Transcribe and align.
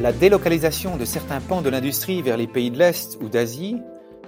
La 0.00 0.14
délocalisation 0.14 0.96
de 0.96 1.04
certains 1.04 1.42
pans 1.42 1.60
de 1.60 1.68
l'industrie 1.68 2.22
vers 2.22 2.38
les 2.38 2.46
pays 2.46 2.70
de 2.70 2.78
l'Est 2.78 3.18
ou 3.20 3.28
d'Asie 3.28 3.76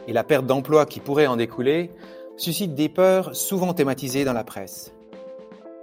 et 0.06 0.12
la 0.12 0.22
perte 0.22 0.44
d'emplois 0.44 0.84
qui 0.84 1.00
pourrait 1.00 1.26
en 1.26 1.38
découler 1.38 1.90
suscitent 2.36 2.74
des 2.74 2.90
peurs 2.90 3.34
souvent 3.34 3.72
thématisées 3.72 4.26
dans 4.26 4.34
la 4.34 4.44
presse. 4.44 4.92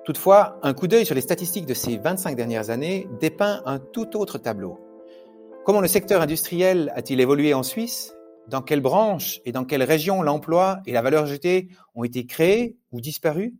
Toutefois, 0.05 0.60
un 0.62 0.76
coup 0.76 0.88
d'œil 0.88 1.08
sur 1.08 1.16
les 1.16 1.22
statistiques 1.22 1.66
de 1.66 1.73
ces 1.73 1.98
25 1.98 2.36
dernières 2.36 2.70
années 2.70 3.08
dépeint 3.20 3.64
un 3.66 3.80
tout 3.80 4.16
autre 4.16 4.38
tableau. 4.38 4.80
Comment 5.66 5.82
le 5.82 5.88
secteur 5.88 6.21
industriel 6.21 6.94
a-t-il 6.96 7.20
évolué 7.20 7.56
en 7.56 7.64
Suisse? 7.64 8.14
Dans 8.48 8.62
quelles 8.62 8.82
branches 8.82 9.42
et 9.44 9.52
dans 9.52 9.66
quelles 9.66 9.82
régions 9.82 10.21
l'emploi 10.21 10.82
et 10.85 10.91
la 10.91 11.02
valeur 11.02 11.24
ajoutée 11.24 11.68
ont 11.96 12.04
été 12.04 12.27
créés 12.27 12.77
ou 12.91 13.02
disparus? 13.02 13.54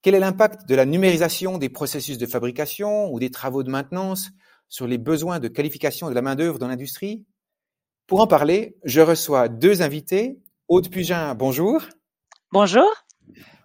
Quel 0.00 0.14
est 0.14 0.20
l'impact 0.20 0.66
de 0.66 0.74
la 0.74 0.86
numérisation 0.86 1.58
des 1.58 1.68
processus 1.68 2.16
de 2.16 2.24
fabrication 2.24 3.12
ou 3.12 3.20
des 3.20 3.30
travaux 3.30 3.62
de 3.62 3.70
maintenance 3.70 4.30
sur 4.72 4.86
les 4.86 4.96
besoins 4.96 5.38
de 5.38 5.48
qualification 5.48 6.08
de 6.08 6.14
la 6.14 6.22
main-d'œuvre 6.22 6.58
dans 6.58 6.66
l'industrie 6.66 7.26
Pour 8.06 8.22
en 8.22 8.26
parler, 8.26 8.78
je 8.84 9.02
reçois 9.02 9.48
deux 9.48 9.82
invités. 9.82 10.38
Aude 10.66 10.88
Pugin, 10.88 11.34
bonjour. 11.34 11.82
Bonjour. 12.52 12.88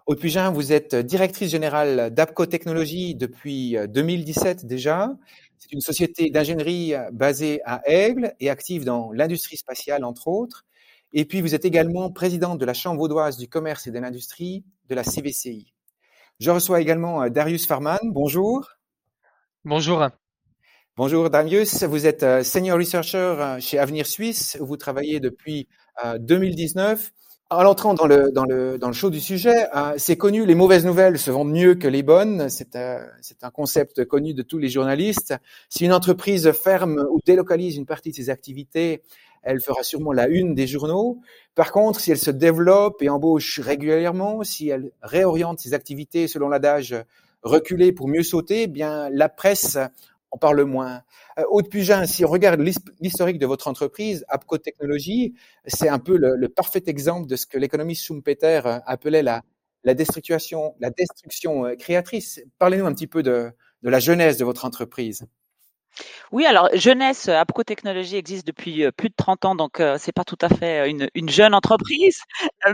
Aude 0.05 0.19
Pugin, 0.19 0.51
vous 0.51 0.73
êtes 0.73 0.95
directrice 0.95 1.49
générale 1.49 2.13
d'APCO 2.13 2.45
Technologies 2.47 3.15
depuis 3.15 3.77
2017 3.87 4.65
déjà. 4.65 5.15
C'est 5.57 5.71
une 5.71 5.79
société 5.79 6.29
d'ingénierie 6.29 6.93
euh, 6.93 7.09
basée 7.13 7.61
à 7.63 7.81
Aigle 7.85 8.33
et 8.41 8.49
active 8.49 8.83
dans 8.83 9.13
l'industrie 9.13 9.55
spatiale, 9.55 10.03
entre 10.03 10.27
autres. 10.27 10.65
Et 11.13 11.23
puis, 11.23 11.39
vous 11.39 11.55
êtes 11.55 11.63
également 11.63 12.11
présidente 12.11 12.59
de 12.59 12.65
la 12.65 12.73
Chambre 12.73 12.99
vaudoise 12.99 13.37
du 13.37 13.47
commerce 13.47 13.87
et 13.87 13.91
de 13.91 13.99
l'industrie 13.99 14.65
de 14.89 14.95
la 14.95 15.05
CVCI. 15.05 15.73
Je 16.41 16.51
reçois 16.51 16.81
également 16.81 17.23
euh, 17.23 17.29
Darius 17.29 17.65
Farman. 17.65 17.97
Bonjour. 18.11 18.69
Bonjour. 19.63 20.09
Bonjour 20.97 21.29
Darius, 21.29 21.83
vous 21.83 22.07
êtes 22.07 22.23
euh, 22.23 22.41
senior 22.41 22.79
researcher 22.79 23.57
chez 23.59 23.77
Avenir 23.77 24.07
Suisse, 24.07 24.57
vous 24.59 24.77
travaillez 24.77 25.19
depuis 25.19 25.67
2019 26.17 27.11
en 27.51 27.65
entrant 27.65 27.93
dans 27.93 28.07
le, 28.07 28.31
dans 28.31 28.45
le, 28.45 28.79
dans 28.79 28.87
le 28.87 28.93
show 28.93 29.11
du 29.11 29.19
sujet, 29.19 29.67
euh, 29.75 29.93
c'est 29.97 30.17
connu, 30.17 30.43
les 30.43 30.55
mauvaises 30.55 30.87
nouvelles 30.87 31.19
se 31.19 31.29
vendent 31.29 31.51
mieux 31.51 31.75
que 31.75 31.87
les 31.87 32.01
bonnes. 32.01 32.49
C'est 32.49 32.75
un, 32.75 33.05
c'est 33.21 33.43
un 33.43 33.51
concept 33.51 34.05
connu 34.05 34.33
de 34.33 34.41
tous 34.41 34.57
les 34.57 34.69
journalistes. 34.69 35.35
Si 35.69 35.85
une 35.85 35.93
entreprise 35.93 36.51
ferme 36.51 37.07
ou 37.11 37.19
délocalise 37.23 37.77
une 37.77 37.85
partie 37.85 38.09
de 38.09 38.15
ses 38.15 38.31
activités, 38.31 39.03
elle 39.43 39.61
fera 39.61 39.83
sûrement 39.83 40.13
la 40.13 40.27
une 40.27 40.55
des 40.55 40.65
journaux. 40.65 41.19
Par 41.53 41.71
contre, 41.71 41.99
si 41.99 42.09
elle 42.09 42.17
se 42.17 42.31
développe 42.31 43.03
et 43.03 43.09
embauche 43.09 43.59
régulièrement, 43.59 44.43
si 44.43 44.69
elle 44.69 44.89
réoriente 45.03 45.59
ses 45.59 45.75
activités 45.75 46.27
selon 46.27 46.49
l'adage 46.49 46.95
reculer 47.43 47.91
pour 47.91 48.07
mieux 48.07 48.23
sauter, 48.23 48.63
eh 48.63 48.67
bien 48.67 49.11
la 49.11 49.29
presse 49.29 49.77
on 50.37 50.39
parle 50.39 50.63
moins. 50.65 51.01
Euh, 51.39 51.43
Aude 51.49 51.67
Pugin, 51.67 52.05
si 52.05 52.23
on 52.23 52.27
regarde 52.29 52.61
l'historique 52.99 53.39
de 53.39 53.47
votre 53.47 53.67
entreprise, 53.67 54.23
Apco 54.27 54.59
Technologies, 54.59 55.33
c'est 55.65 55.89
un 55.89 55.97
peu 55.97 56.15
le, 56.15 56.47
parfait 56.47 56.83
exemple 56.85 57.27
de 57.27 57.35
ce 57.35 57.47
que 57.47 57.57
l'économiste 57.57 58.03
Schumpeter 58.03 58.61
euh, 58.65 58.79
appelait 58.85 59.23
la, 59.23 59.41
destruction, 59.83 60.75
euh, 61.65 61.75
créatrice. 61.75 62.39
Parlez-nous 62.59 62.85
un 62.85 62.93
petit 62.93 63.07
peu 63.07 63.23
de, 63.23 63.49
de 63.81 63.89
la 63.89 63.99
genèse 63.99 64.37
de 64.37 64.45
votre 64.45 64.65
entreprise. 64.65 65.25
Oui, 66.31 66.45
alors 66.45 66.69
jeunesse, 66.73 67.27
euh, 67.29 67.37
Apco 67.39 67.63
Technologies 67.63 68.17
existe 68.17 68.45
depuis 68.45 68.83
euh, 68.83 68.91
plus 68.91 69.09
de 69.09 69.13
30 69.15 69.45
ans, 69.45 69.55
donc 69.55 69.79
euh, 69.79 69.95
c'est 69.97 70.11
pas 70.11 70.23
tout 70.23 70.37
à 70.41 70.49
fait 70.49 70.89
une, 70.89 71.09
une 71.15 71.29
jeune 71.29 71.53
entreprise, 71.53 72.19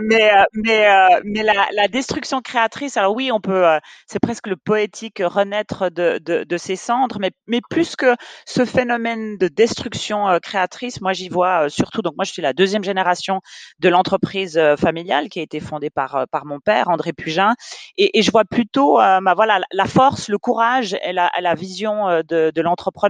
mais 0.02 0.30
mais 0.52 0.88
mais 1.24 1.42
la, 1.42 1.66
la, 1.72 1.88
destruction 1.88 2.40
créatrice. 2.40 2.96
Alors 2.96 3.14
oui, 3.14 3.30
on 3.32 3.40
peut, 3.40 3.64
c'est 4.06 4.18
presque 4.18 4.46
le 4.46 4.56
poétique 4.56 5.22
renaître 5.24 5.90
de, 5.90 6.18
de, 6.24 6.44
de 6.44 6.56
ses 6.56 6.76
cendres, 6.76 7.18
mais 7.20 7.30
mais 7.46 7.60
plus 7.70 7.96
que 7.96 8.16
ce 8.46 8.64
phénomène 8.64 9.36
de 9.38 9.48
destruction 9.48 10.38
créatrice, 10.42 11.00
moi 11.00 11.12
j'y 11.12 11.28
vois 11.28 11.68
surtout. 11.70 12.02
Donc 12.02 12.14
moi 12.16 12.24
je 12.24 12.32
suis 12.32 12.42
la 12.42 12.52
deuxième 12.52 12.84
génération 12.84 13.40
de 13.78 13.88
l'entreprise 13.88 14.60
familiale 14.78 15.28
qui 15.28 15.40
a 15.40 15.42
été 15.42 15.60
fondée 15.60 15.90
par 15.90 16.26
par 16.30 16.44
mon 16.44 16.60
père 16.60 16.88
André 16.88 17.12
Pugin, 17.12 17.54
et, 17.96 18.18
et 18.18 18.22
je 18.22 18.30
vois 18.30 18.44
plutôt, 18.44 18.96
bah 18.96 19.34
voilà, 19.36 19.60
la 19.72 19.86
force, 19.86 20.28
le 20.28 20.38
courage 20.38 20.96
et 21.04 21.12
la, 21.12 21.30
la 21.40 21.54
vision 21.54 22.22
de, 22.28 22.50
de 22.52 22.62
l'entrepreneur 22.62 23.03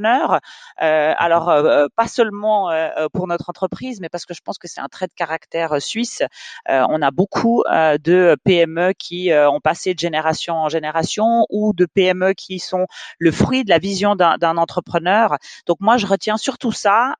euh, 0.82 1.14
alors, 1.16 1.48
euh, 1.48 1.62
euh, 1.64 1.88
pas 1.94 2.08
seulement 2.08 2.70
pour 3.12 3.26
notre 3.26 3.50
entreprise, 3.50 4.00
mais 4.00 4.08
parce 4.08 4.26
que 4.26 4.34
je 4.34 4.40
pense 4.42 4.58
que 4.58 4.68
c'est 4.68 4.80
un 4.80 4.88
trait 4.88 5.06
de 5.06 5.12
caractère 5.14 5.80
suisse. 5.80 6.22
on 6.68 7.02
a 7.02 7.10
beaucoup 7.10 7.62
de 7.68 8.36
PME 8.44 8.92
qui 8.98 9.30
ont 9.32 9.60
passé 9.60 9.94
de 9.94 9.98
génération 9.98 10.54
en 10.56 10.68
génération 10.68 11.46
ou 11.50 11.72
de 11.74 11.86
PME 11.86 12.32
qui 12.34 12.58
sont 12.58 12.86
le 13.18 13.30
fruit 13.30 13.64
de 13.64 13.70
la 13.70 13.78
vision 13.78 14.16
d'un 14.16 14.56
entrepreneur. 14.56 15.36
Donc 15.66 15.78
moi, 15.80 15.96
je 15.96 16.06
retiens 16.06 16.36
surtout 16.36 16.72
ça 16.72 17.14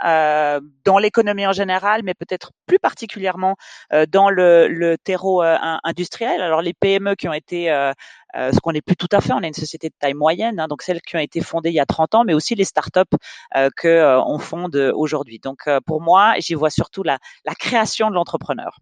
dans 0.85 0.99
l'économie 0.99 1.47
en 1.47 1.53
général, 1.53 2.03
mais 2.05 2.15
peut-être 2.15 2.51
plus 2.67 2.79
particulièrement 2.79 3.57
dans 4.09 4.31
le, 4.31 4.69
le 4.69 4.99
terreau 4.99 5.43
industriel. 5.43 6.41
Alors 6.41 6.63
les 6.63 6.75
PME 6.75 7.15
qui 7.15 7.29
ont 7.29 7.33
été 7.33 7.71
euh, 8.37 8.53
ce 8.53 8.61
qu'on 8.61 8.73
n'est 8.73 8.83
plus 8.83 8.97
tout 8.97 9.09
à 9.13 9.21
fait. 9.21 9.33
On 9.33 9.41
est 9.41 9.49
une 9.49 9.55
société 9.55 9.89
de 9.89 9.95
taille 9.99 10.15
moyenne, 10.15 10.59
hein, 10.61 10.67
donc 10.69 10.83
celles 10.83 11.01
qui 11.01 11.17
ont 11.17 11.21
été 11.21 11.41
fondées 11.41 11.71
il 11.71 11.75
y 11.75 11.81
a 11.81 11.87
30 11.87 12.15
ans, 12.15 12.25
mais 12.25 12.35
aussi 12.35 12.55
les 12.55 12.65
startups 12.65 13.01
euh, 13.57 13.71
que 13.77 13.89
euh, 13.89 14.21
on 14.23 14.39
fonde 14.39 14.77
aujourd'hui. 14.95 15.39
Donc 15.39 15.69
pour 15.87 16.01
moi, 16.01 16.35
j'y 16.39 16.55
vois 16.55 16.71
surtout 16.71 17.03
la, 17.03 17.19
la 17.45 17.55
création 17.55 18.11
de 18.11 18.15
l'entrepreneur. 18.15 18.79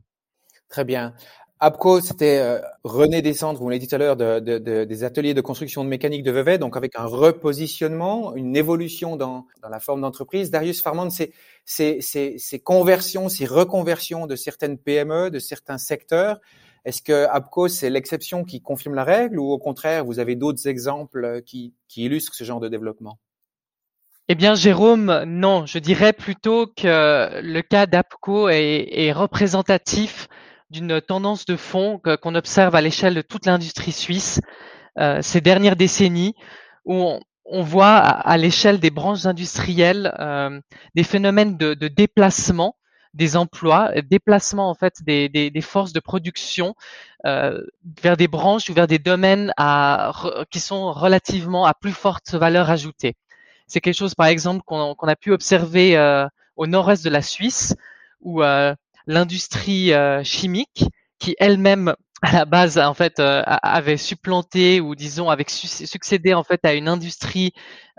Très 0.69 0.85
bien. 0.85 1.15
APCO, 1.61 2.01
c'était 2.01 2.61
René 2.83 3.23
Descendre, 3.23 3.61
vous 3.61 3.69
l'avez 3.69 3.79
dit 3.79 3.87
tout 3.87 3.95
à 3.95 3.99
l'heure, 3.99 4.17
de, 4.17 4.41
de, 4.41 4.59
de, 4.59 4.83
des 4.83 5.05
ateliers 5.05 5.33
de 5.33 5.41
construction 5.41 5.85
de 5.85 5.89
mécanique 5.89 6.25
de 6.25 6.33
Vevey, 6.33 6.59
donc 6.59 6.77
avec 6.77 6.99
un 6.99 7.05
repositionnement, 7.05 8.35
une 8.35 8.57
évolution 8.57 9.15
dans, 9.15 9.47
dans 9.63 9.69
la 9.69 9.79
forme 9.79 10.01
d'entreprise. 10.01 10.51
Darius 10.51 10.83
Farman, 10.83 11.09
c'est 11.11 11.31
ces, 11.65 12.01
ces, 12.01 12.37
ces 12.39 12.59
conversions, 12.59 13.29
ces 13.29 13.47
reconversions 13.47 14.27
de 14.27 14.35
certaines 14.35 14.77
PME, 14.77 15.31
de 15.31 15.39
certains 15.39 15.79
secteurs, 15.79 16.41
est-ce 16.85 17.03
que 17.03 17.27
APCO, 17.29 17.69
c'est 17.69 17.91
l'exception 17.91 18.45
qui 18.45 18.61
confirme 18.61 18.95
la 18.95 19.05
règle 19.05 19.39
ou 19.39 19.51
au 19.51 19.59
contraire, 19.59 20.05
vous 20.05 20.19
avez 20.19 20.35
d'autres 20.35 20.67
exemples 20.67 21.43
qui, 21.47 21.75
qui 21.89 22.05
illustrent 22.05 22.35
ce 22.35 22.45
genre 22.45 22.61
de 22.61 22.69
développement? 22.69 23.19
Eh 24.29 24.35
bien, 24.35 24.55
Jérôme, 24.55 25.25
non, 25.27 25.67
je 25.67 25.79
dirais 25.79 26.13
plutôt 26.13 26.67
que 26.67 27.41
le 27.41 27.61
cas 27.61 27.87
d'APCO 27.87 28.49
est, 28.49 29.13
représentatif 29.13 30.29
d'une 30.71 31.01
tendance 31.01 31.45
de 31.45 31.57
fond 31.57 32.01
qu'on 32.23 32.35
observe 32.35 32.75
à 32.75 32.81
l'échelle 32.81 33.15
de 33.15 33.23
toute 33.23 33.47
l'industrie 33.47 33.93
suisse 33.93 34.41
euh, 34.99 35.21
ces 35.23 35.41
dernières 35.41 35.77
décennies, 35.77 36.35
où 36.85 37.21
on, 37.45 37.63
voit 37.63 37.97
à, 37.97 38.37
l'échelle 38.39 38.81
des 38.81 38.91
branches 38.91 39.27
industrielles 39.27 40.15
euh, 40.19 40.61
des 40.95 41.05
phénomènes 41.05 41.57
de 41.57 41.89
déplacement 41.89 42.77
des 43.15 43.37
emplois, 43.37 43.91
déplacement 44.03 44.71
en 44.71 44.75
fait 44.75 45.03
des, 45.03 45.29
des, 45.29 45.61
forces 45.61 45.93
de 45.93 46.01
production 46.01 46.75
euh, 47.27 47.61
vers 48.03 48.17
des 48.17 48.29
branches 48.29 48.71
ou 48.71 48.75
vers 48.75 48.87
des 48.87 48.99
domaines 48.99 49.53
à, 49.57 50.13
qui 50.51 50.61
sont 50.61 50.93
relativement 50.93 51.67
à 51.67 51.75
plus 51.75 51.93
forte 51.93 52.35
valeur 52.35 52.71
ajoutée. 52.71 53.15
C'est 53.67 53.81
quelque 53.81 53.97
chose 53.97 54.15
par 54.15 54.27
exemple 54.27 54.63
qu'on 54.67 54.95
a 54.95 55.17
pu 55.17 55.33
observer 55.33 55.97
euh, 55.97 56.27
au 56.57 56.67
nord-est 56.67 57.05
de 57.05 57.11
la 57.11 57.23
Suisse 57.23 57.75
où 58.21 58.43
euh, 58.43 58.75
l'industrie 59.07 59.93
euh, 59.93 60.23
chimique 60.25 60.85
qui 61.19 61.37
elle-même 61.39 61.95
à 62.23 62.33
la 62.33 62.45
base 62.45 62.79
en 62.79 62.95
fait 62.95 63.19
euh, 63.19 63.43
avait 63.47 63.97
supplanté 63.97 64.81
ou 64.81 64.95
disons 64.95 65.29
avait 65.29 65.45
succédé 65.49 66.35
en 66.35 66.45
fait 66.45 66.61
à 66.65 66.75
une 66.75 66.89
industrie 66.89 67.53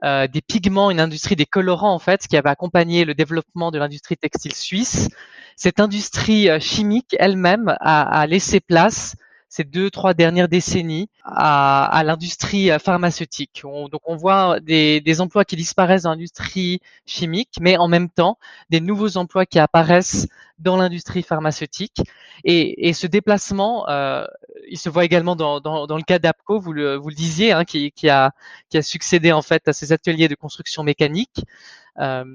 euh, 0.03 0.27
des 0.27 0.41
pigments, 0.41 0.91
une 0.91 1.01
industrie 1.01 1.35
des 1.35 1.45
colorants 1.45 1.93
en 1.93 1.99
fait 1.99 2.25
qui 2.27 2.37
avait 2.37 2.49
accompagné 2.49 3.05
le 3.05 3.13
développement 3.13 3.69
de 3.69 3.77
l'industrie 3.77 4.17
textile 4.17 4.55
suisse. 4.55 5.09
Cette 5.57 5.79
industrie 5.79 6.49
euh, 6.49 6.59
chimique 6.59 7.15
elle-même 7.19 7.75
a, 7.79 8.21
a, 8.21 8.25
laissé 8.25 8.59
place 8.59 9.15
ces 9.53 9.63
deux 9.63 9.91
trois 9.91 10.15
dernières 10.15 10.47
décennies 10.47 11.09
à, 11.23 11.85
à 11.85 12.03
l'industrie 12.03 12.71
pharmaceutique. 12.79 13.61
donc 13.63 14.01
on 14.05 14.15
voit 14.15 14.59
des, 14.59 14.99
des 14.99 15.21
emplois 15.21 15.45
qui 15.45 15.55
disparaissent 15.55 16.01
dans 16.03 16.09
l'industrie 16.09 16.79
chimique, 17.05 17.51
mais 17.61 17.77
en 17.77 17.87
même 17.87 18.09
temps 18.09 18.39
des 18.71 18.81
nouveaux 18.81 19.15
emplois 19.15 19.45
qui 19.45 19.59
apparaissent 19.59 20.27
dans 20.57 20.75
l'industrie 20.75 21.21
pharmaceutique. 21.21 22.01
Et, 22.43 22.89
et, 22.89 22.93
ce 22.93 23.05
déplacement, 23.05 23.87
euh, 23.89 24.25
il 24.71 24.79
se 24.79 24.89
voit 24.89 25.05
également 25.05 25.35
dans, 25.35 25.59
dans, 25.59 25.85
dans 25.85 25.97
le 25.97 26.03
cas 26.03 26.17
d'APCO, 26.17 26.59
vous 26.59 26.73
le, 26.73 26.95
vous 26.95 27.09
le 27.09 27.15
disiez, 27.15 27.51
hein, 27.51 27.63
qui, 27.63 27.91
qui, 27.91 28.09
a, 28.09 28.31
qui 28.69 28.79
a 28.79 28.81
succédé 28.81 29.31
en 29.31 29.43
fait 29.43 29.67
à 29.67 29.73
ces 29.73 29.91
ateliers 29.91 30.29
de 30.29 30.35
construction 30.35 30.81
mécanique. 30.81 31.45
Euh, 31.99 32.25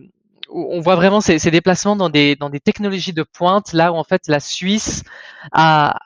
on 0.51 0.81
voit 0.81 0.95
vraiment 0.95 1.21
ces, 1.21 1.41
ces, 1.41 1.51
déplacements 1.51 1.97
dans 1.97 2.11
des, 2.11 2.37
dans 2.37 2.49
des 2.49 2.61
technologies 2.61 3.13
de 3.13 3.25
pointe, 3.25 3.73
là 3.73 3.93
où 3.93 3.97
en 3.97 4.05
fait 4.05 4.29
la 4.29 4.41
Suisse 4.41 5.03
a, 5.53 5.99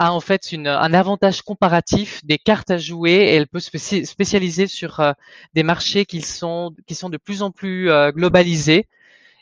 a 0.00 0.12
en 0.14 0.20
fait 0.20 0.50
une, 0.50 0.66
un 0.66 0.94
avantage 0.94 1.42
comparatif 1.42 2.24
des 2.24 2.38
cartes 2.38 2.70
à 2.70 2.78
jouer 2.78 3.12
et 3.12 3.34
elle 3.34 3.46
peut 3.46 3.60
se 3.60 3.70
spécialiser 4.04 4.66
sur 4.66 4.98
euh, 4.98 5.12
des 5.52 5.62
marchés 5.62 6.06
qui 6.06 6.22
sont, 6.22 6.74
qui 6.86 6.94
sont 6.94 7.10
de 7.10 7.18
plus 7.18 7.42
en 7.42 7.50
plus 7.50 7.90
euh, 7.90 8.10
globalisés 8.10 8.88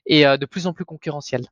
et 0.05 0.26
euh, 0.26 0.37
de 0.37 0.46
plus 0.46 0.66
en 0.66 0.72
plus 0.72 0.84
concurrentiels. 0.84 1.46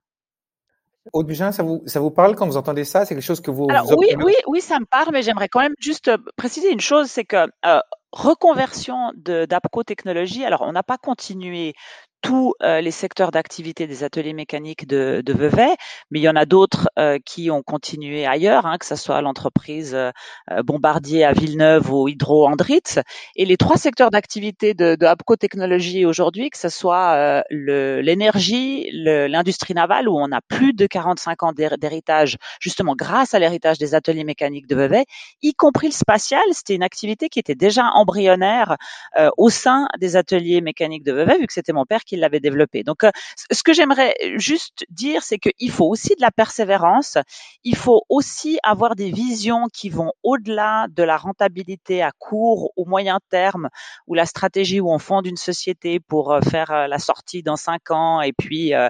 Aude 1.12 1.28
Bugin, 1.28 1.52
ça 1.52 1.62
vous, 1.62 1.84
ça 1.86 2.00
vous 2.00 2.10
parle 2.10 2.34
quand 2.34 2.48
vous 2.48 2.56
entendez 2.56 2.84
ça? 2.84 3.04
C'est 3.04 3.14
quelque 3.14 3.22
chose 3.22 3.40
que 3.40 3.52
vous, 3.52 3.68
Alors, 3.70 3.96
oui, 3.96 4.08
oui, 4.18 4.34
oui, 4.48 4.60
ça 4.60 4.80
me 4.80 4.86
parle, 4.86 5.10
mais 5.12 5.22
j'aimerais 5.22 5.48
quand 5.48 5.60
même 5.60 5.74
juste 5.78 6.10
préciser 6.36 6.72
une 6.72 6.80
chose, 6.80 7.06
c'est 7.06 7.24
que 7.24 7.48
euh, 7.64 7.78
reconversion 8.10 9.12
d'APCO 9.14 9.84
Technologies, 9.84 10.44
alors 10.44 10.62
on 10.62 10.72
n'a 10.72 10.82
pas 10.82 10.98
continué 10.98 11.74
tous 12.22 12.54
euh, 12.62 12.80
les 12.80 12.90
secteurs 12.90 13.30
d'activité 13.30 13.86
des 13.86 14.04
ateliers 14.04 14.32
mécaniques 14.32 14.86
de, 14.86 15.22
de, 15.24 15.32
Vevey, 15.32 15.76
mais 16.10 16.20
il 16.20 16.22
y 16.22 16.28
en 16.28 16.36
a 16.36 16.46
d'autres 16.46 16.88
euh, 16.98 17.18
qui 17.24 17.50
ont 17.50 17.62
continué 17.62 18.26
ailleurs, 18.26 18.66
hein, 18.66 18.78
que 18.78 18.86
ce 18.86 18.96
soit 18.96 19.20
l'entreprise 19.20 19.94
euh, 19.94 20.10
Bombardier 20.64 21.24
à 21.24 21.32
Villeneuve 21.32 21.92
ou 21.92 22.08
Hydro 22.08 22.46
Andritz. 22.46 22.98
Et 23.36 23.44
les 23.44 23.56
trois 23.56 23.76
secteurs 23.76 24.10
d'activité 24.10 24.74
de, 24.74 24.96
de 24.96 25.06
Abco 25.06 25.36
Technologies 25.36 26.06
aujourd'hui, 26.06 26.50
que 26.50 26.58
ce 26.58 26.68
soit 26.68 27.44
l'énergie, 27.50 28.88
l'industrie 28.92 29.74
navale, 29.74 30.08
où 30.08 30.18
on 30.18 30.32
a 30.32 30.40
plus 30.40 30.72
de 30.72 30.86
45 30.86 31.42
ans 31.42 31.52
d'héritage, 31.52 32.36
justement 32.60 32.94
grâce 32.96 33.34
à 33.34 33.38
l'héritage 33.38 33.78
des 33.78 33.94
ateliers 33.94 34.24
mécaniques 34.24 34.66
de 34.66 34.76
Vevey, 34.76 35.04
y 35.42 35.54
compris 35.54 35.88
le 35.88 35.92
spatial, 35.92 36.42
c'était 36.52 36.74
une 36.74 36.82
activité 36.82 37.28
qui 37.28 37.38
était 37.38 37.54
déjà 37.54 37.84
embryonnaire 37.94 38.76
au 39.36 39.50
sein 39.50 39.88
des 39.98 40.16
ateliers 40.16 40.60
mécaniques 40.60 41.04
de 41.04 41.12
Vevey, 41.12 41.38
vu 41.38 41.46
que 41.46 41.52
c'était 41.52 41.72
mon 41.72 41.84
père 41.84 42.04
qui 42.06 42.16
l'avait 42.16 42.40
développé. 42.40 42.82
Donc, 42.82 43.04
euh, 43.04 43.10
ce 43.50 43.62
que 43.62 43.72
j'aimerais 43.72 44.14
juste 44.36 44.84
dire, 44.90 45.22
c'est 45.22 45.38
qu'il 45.38 45.70
faut 45.70 45.86
aussi 45.86 46.14
de 46.16 46.22
la 46.22 46.30
persévérance. 46.30 47.18
Il 47.64 47.76
faut 47.76 48.02
aussi 48.08 48.58
avoir 48.62 48.96
des 48.96 49.10
visions 49.10 49.66
qui 49.72 49.88
vont 49.90 50.12
au-delà 50.22 50.86
de 50.88 51.02
la 51.02 51.16
rentabilité 51.16 52.02
à 52.02 52.12
court 52.18 52.72
ou 52.76 52.84
moyen 52.84 53.18
terme, 53.30 53.68
ou 54.06 54.14
la 54.14 54.26
stratégie 54.26 54.80
où 54.80 54.90
on 54.90 54.98
fonde 54.98 55.26
une 55.26 55.36
société 55.36 56.00
pour 56.00 56.32
euh, 56.32 56.40
faire 56.40 56.70
euh, 56.70 56.86
la 56.86 56.98
sortie 56.98 57.42
dans 57.42 57.56
cinq 57.56 57.90
ans 57.90 58.20
et 58.20 58.32
puis 58.32 58.74
euh, 58.74 58.88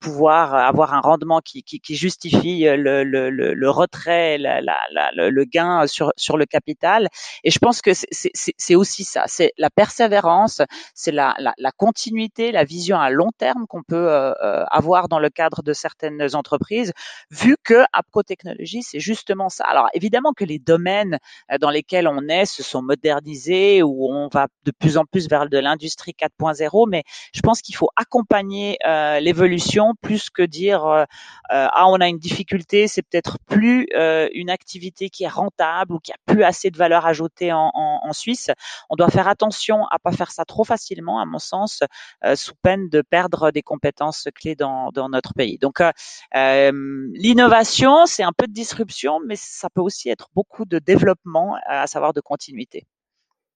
pouvoir 0.00 0.54
avoir 0.54 0.94
un 0.94 1.00
rendement 1.00 1.40
qui, 1.40 1.62
qui, 1.62 1.80
qui 1.80 1.94
justifie 1.96 2.60
le, 2.64 3.04
le, 3.04 3.30
le, 3.30 3.70
retrait, 3.70 4.38
la, 4.38 4.60
la, 4.60 4.76
le 5.12 5.44
gain 5.44 5.86
sur, 5.86 6.12
sur 6.16 6.36
le 6.36 6.46
capital. 6.46 7.08
Et 7.44 7.50
je 7.50 7.58
pense 7.58 7.82
que 7.82 7.90
c'est 7.92 8.74
aussi 8.74 9.04
ça, 9.04 9.24
c'est 9.26 9.52
la 9.58 9.70
persévérance, 9.70 10.62
c'est 10.94 11.12
la, 11.12 11.34
la, 11.38 11.52
la 11.58 11.72
continuité, 11.72 12.52
la 12.52 12.64
vision 12.64 12.98
à 12.98 13.10
long 13.10 13.30
terme 13.36 13.66
qu'on 13.66 13.82
peut 13.82 13.96
euh, 13.96 14.32
euh, 14.42 14.64
avoir 14.70 15.08
dans 15.08 15.18
le 15.18 15.30
cadre 15.30 15.62
de 15.62 15.72
certaines 15.72 16.34
entreprises, 16.34 16.92
vu 17.30 17.56
que 17.62 17.84
Apco 17.92 18.22
Technologies, 18.22 18.82
c'est 18.82 19.00
justement 19.00 19.48
ça. 19.48 19.64
Alors 19.64 19.88
évidemment 19.92 20.32
que 20.32 20.44
les 20.44 20.58
domaines 20.58 21.18
euh, 21.52 21.58
dans 21.58 21.70
lesquels 21.70 22.08
on 22.08 22.28
est 22.28 22.46
se 22.46 22.62
sont 22.62 22.82
modernisés, 22.82 23.82
ou 23.82 24.08
on 24.10 24.28
va 24.28 24.48
de 24.64 24.70
plus 24.70 24.96
en 24.96 25.04
plus 25.04 25.28
vers 25.28 25.48
de 25.48 25.58
l'industrie 25.58 26.14
4.0, 26.18 26.88
mais 26.88 27.04
je 27.34 27.40
pense 27.40 27.60
qu'il 27.60 27.74
faut 27.74 27.90
accompagner 27.96 28.78
l'évolution 29.20 29.94
plus 30.00 30.30
que 30.30 30.42
dire 30.42 31.06
ah 31.48 31.84
on 31.88 32.00
a 32.00 32.08
une 32.08 32.18
difficulté, 32.18 32.88
c'est 32.88 33.02
peut-être 33.02 33.38
plus 33.46 33.88
une 34.32 34.50
activité 34.50 35.10
qui 35.10 35.24
est 35.24 35.28
rentable 35.28 35.94
ou 35.94 35.98
qui 35.98 36.12
a 36.12 36.16
plus 36.26 36.42
assez 36.42 36.70
de 36.70 36.76
valeur 36.76 37.06
ajoutée 37.06 37.52
en, 37.52 37.70
en, 37.74 38.00
en 38.02 38.12
Suisse. 38.12 38.50
On 38.90 38.96
doit 38.96 39.10
faire 39.10 39.28
attention 39.28 39.86
à 39.90 39.98
pas 39.98 40.12
faire 40.12 40.30
ça 40.30 40.44
trop 40.44 40.64
facilement, 40.64 41.20
à 41.20 41.24
mon 41.24 41.38
sens, 41.48 41.82
euh, 42.24 42.36
sous 42.36 42.54
peine 42.62 42.88
de 42.88 43.02
perdre 43.02 43.50
des 43.50 43.62
compétences 43.62 44.28
clés 44.34 44.54
dans, 44.54 44.90
notre 45.10 45.34
pays. 45.34 45.58
Donc, 45.58 45.80
euh, 45.80 45.90
euh, 46.36 47.08
l'innovation, 47.14 48.06
c'est 48.06 48.22
un 48.22 48.32
peu 48.36 48.46
de 48.46 48.52
disruption, 48.52 49.20
mais 49.26 49.36
ça 49.36 49.68
peut 49.70 49.80
aussi 49.80 50.08
être 50.08 50.28
beaucoup 50.34 50.64
de 50.64 50.78
développement, 50.78 51.56
à 51.66 51.86
savoir 51.86 52.12
de 52.12 52.20
continuité. 52.20 52.86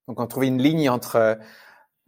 Donc, 0.09 0.19
on 0.21 0.27
trouve 0.27 0.45
une 0.45 0.61
ligne 0.61 0.89
entre 0.91 1.39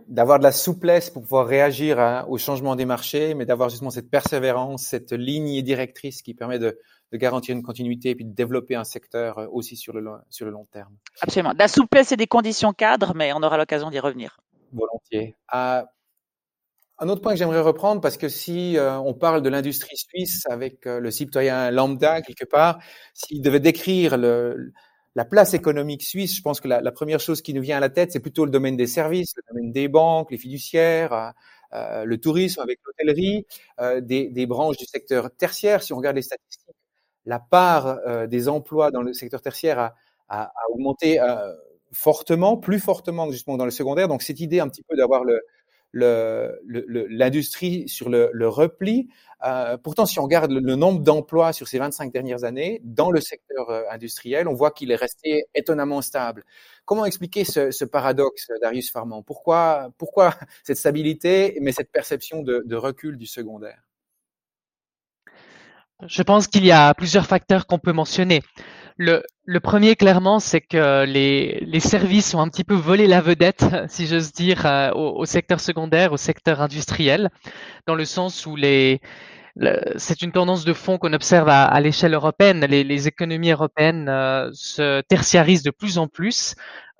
d'avoir 0.08 0.38
de 0.38 0.44
la 0.44 0.52
souplesse 0.52 1.08
pour 1.08 1.22
pouvoir 1.22 1.46
réagir 1.46 2.00
hein, 2.00 2.26
au 2.28 2.36
changement 2.36 2.76
des 2.76 2.84
marchés, 2.84 3.34
mais 3.34 3.46
d'avoir 3.46 3.68
justement 3.68 3.90
cette 3.90 4.10
persévérance, 4.10 4.82
cette 4.82 5.12
ligne 5.12 5.62
directrice 5.62 6.20
qui 6.20 6.34
permet 6.34 6.58
de, 6.58 6.78
garantir 7.12 7.54
une 7.54 7.62
continuité 7.62 8.10
et 8.10 8.14
puis 8.16 8.24
de 8.24 8.34
développer 8.34 8.74
un 8.74 8.82
secteur 8.82 9.48
aussi 9.52 9.76
sur 9.76 9.92
le, 9.92 10.04
sur 10.30 10.46
le 10.46 10.50
long 10.50 10.66
terme. 10.72 10.96
Absolument. 11.20 11.52
De 11.52 11.58
la 11.58 11.68
souplesse 11.68 12.10
et 12.10 12.16
des 12.16 12.26
conditions 12.26 12.72
cadres, 12.72 13.12
mais 13.14 13.32
on 13.32 13.42
aura 13.44 13.56
l'occasion 13.56 13.88
d'y 13.88 14.00
revenir 14.00 14.40
volontiers. 14.74 15.36
Euh, 15.54 15.82
un 16.98 17.08
autre 17.08 17.22
point 17.22 17.32
que 17.32 17.38
j'aimerais 17.38 17.60
reprendre, 17.60 18.00
parce 18.00 18.16
que 18.16 18.28
si 18.28 18.76
euh, 18.76 18.96
on 18.98 19.14
parle 19.14 19.42
de 19.42 19.48
l'industrie 19.48 19.96
suisse 19.96 20.44
avec 20.48 20.86
euh, 20.86 21.00
le 21.00 21.10
citoyen 21.10 21.70
lambda 21.70 22.22
quelque 22.22 22.44
part, 22.44 22.78
s'il 23.14 23.42
devait 23.42 23.60
décrire 23.60 24.16
la 24.16 25.24
place 25.24 25.54
économique 25.54 26.02
suisse, 26.02 26.36
je 26.36 26.42
pense 26.42 26.60
que 26.60 26.68
la, 26.68 26.92
première 26.92 27.20
chose 27.20 27.42
qui 27.42 27.54
nous 27.54 27.62
vient 27.62 27.78
à 27.78 27.80
la 27.80 27.90
tête, 27.90 28.12
c'est 28.12 28.20
plutôt 28.20 28.44
le 28.44 28.50
domaine 28.50 28.76
des 28.76 28.86
services, 28.86 29.34
le 29.36 29.42
domaine 29.48 29.72
des 29.72 29.88
banques, 29.88 30.30
les 30.30 30.38
fiduciaires, 30.38 31.32
le 31.72 32.16
tourisme 32.16 32.60
avec 32.60 32.78
l'hôtellerie, 32.84 33.46
des, 34.00 34.46
branches 34.46 34.76
du 34.76 34.86
secteur 34.86 35.30
tertiaire. 35.36 35.82
Si 35.82 35.92
on 35.92 35.96
regarde 35.96 36.16
les 36.16 36.22
statistiques, 36.22 36.76
la 37.26 37.38
part 37.38 38.26
des 38.28 38.48
emplois 38.48 38.90
dans 38.90 39.02
le 39.02 39.12
secteur 39.12 39.40
tertiaire 39.40 39.92
a 40.28 40.52
augmenté 40.72 41.20
fortement, 41.94 42.56
plus 42.56 42.80
fortement 42.80 43.30
justement 43.30 43.56
dans 43.56 43.64
le 43.64 43.70
secondaire. 43.70 44.08
Donc 44.08 44.22
cette 44.22 44.40
idée 44.40 44.60
un 44.60 44.68
petit 44.68 44.82
peu 44.82 44.96
d'avoir 44.96 45.22
l'industrie 45.92 47.88
sur 47.88 48.08
le, 48.08 48.48
repli. 48.48 49.08
Euh, 49.44 49.76
pourtant, 49.76 50.06
si 50.06 50.18
on 50.18 50.24
regarde 50.24 50.50
le, 50.50 50.74
nombre 50.74 51.00
d'emplois 51.00 51.52
sur 51.52 51.68
ces 51.68 51.78
25 51.78 52.12
dernières 52.12 52.44
années 52.44 52.80
dans 52.82 53.10
le 53.10 53.20
secteur 53.20 53.70
euh, 53.70 53.82
industriel, 53.90 54.48
on 54.48 54.54
voit 54.54 54.70
qu'il 54.70 54.90
est 54.90 54.96
resté 54.96 55.44
étonnamment 55.54 56.02
stable. 56.02 56.44
Comment 56.84 57.04
expliquer 57.04 57.44
ce, 57.44 57.84
paradoxe, 57.84 58.48
Darius 58.60 58.90
Farman? 58.90 59.22
Pourquoi, 59.22 59.90
cette 60.64 60.78
stabilité, 60.78 61.58
mais 61.60 61.72
cette 61.72 61.92
perception 61.92 62.42
de 62.42 62.76
recul 62.76 63.16
du 63.16 63.26
secondaire? 63.26 63.82
Je 66.06 66.22
pense 66.22 66.48
qu'il 66.48 66.64
y 66.66 66.72
a 66.72 66.92
plusieurs 66.94 67.26
facteurs 67.26 67.66
qu'on 67.66 67.78
peut 67.78 67.92
mentionner. 67.92 68.42
Le, 68.96 69.22
le 69.44 69.60
premier, 69.60 69.96
clairement, 69.96 70.38
c'est 70.38 70.60
que 70.60 71.04
les, 71.04 71.58
les, 71.66 71.80
services 71.80 72.32
ont 72.34 72.40
un 72.40 72.48
petit 72.48 72.62
peu 72.62 72.74
volé 72.74 73.08
la 73.08 73.20
vedette, 73.20 73.64
si 73.88 74.06
j'ose 74.06 74.32
dire, 74.32 74.66
euh, 74.66 74.90
au, 74.92 75.18
au, 75.18 75.24
secteur 75.24 75.58
secondaire, 75.58 76.12
au 76.12 76.16
secteur 76.16 76.60
industriel, 76.60 77.30
dans 77.86 77.96
le 77.96 78.04
sens 78.04 78.46
où 78.46 78.54
les, 78.54 79.00
c'est 79.96 80.22
une 80.22 80.32
tendance 80.32 80.64
de 80.64 80.72
fond 80.72 80.98
qu'on 80.98 81.12
observe 81.12 81.48
à, 81.48 81.64
à 81.64 81.80
l'échelle 81.80 82.14
européenne. 82.14 82.64
Les, 82.64 82.82
les, 82.82 83.08
économies 83.08 83.52
européennes 83.52 84.08
euh, 84.08 84.50
se 84.52 85.00
tertiarisent 85.02 85.62
de 85.62 85.70
plus 85.70 85.98
en 85.98 86.08
plus. 86.08 86.54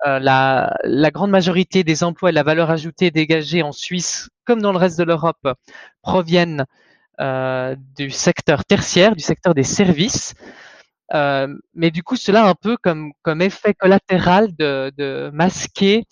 Euh, 0.05 0.19
la, 0.19 0.75
la, 0.83 1.11
grande 1.11 1.31
majorité 1.31 1.83
des 1.83 2.03
emplois 2.03 2.29
et 2.29 2.33
la 2.33 2.43
valeur 2.43 2.69
ajoutée 2.69 3.11
dégagée 3.11 3.61
en 3.61 3.71
Suisse, 3.71 4.29
comme 4.45 4.61
dans 4.61 4.71
le 4.71 4.77
reste 4.77 4.97
de 4.97 5.03
l'Europe, 5.03 5.47
proviennent 6.01 6.65
euh, 7.19 7.75
du 7.97 8.09
secteur 8.09 8.63
tertiaire, 8.65 9.15
du 9.15 9.23
secteur 9.23 9.53
des 9.53 9.63
services. 9.63 10.33
Euh, 11.13 11.47
mais 11.73 11.91
du 11.91 12.03
coup, 12.03 12.15
cela 12.15 12.45
a 12.45 12.49
un 12.49 12.55
peu 12.55 12.77
comme, 12.77 13.11
comme 13.21 13.41
effet 13.41 13.73
collatéral 13.73 14.55
de, 14.55 14.91
de 14.97 15.29
masquer 15.33 16.05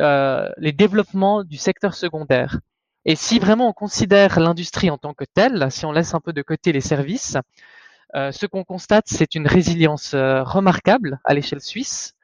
euh, 0.00 0.48
les 0.58 0.72
développements 0.72 1.42
du 1.44 1.56
secteur 1.56 1.94
secondaire. 1.94 2.60
Et 3.06 3.16
si 3.16 3.38
vraiment 3.38 3.68
on 3.68 3.72
considère 3.72 4.40
l'industrie 4.40 4.90
en 4.90 4.98
tant 4.98 5.14
que 5.14 5.24
telle, 5.24 5.70
si 5.70 5.86
on 5.86 5.92
laisse 5.92 6.14
un 6.14 6.20
peu 6.20 6.32
de 6.32 6.42
côté 6.42 6.72
les 6.72 6.80
services, 6.80 7.36
euh, 8.14 8.32
ce 8.32 8.46
qu'on 8.46 8.64
constate, 8.64 9.04
c'est 9.06 9.34
une 9.34 9.46
résilience 9.46 10.14
euh, 10.14 10.42
remarquable 10.42 11.20
à 11.24 11.34
l'échelle 11.34 11.60
suisse. 11.60 12.14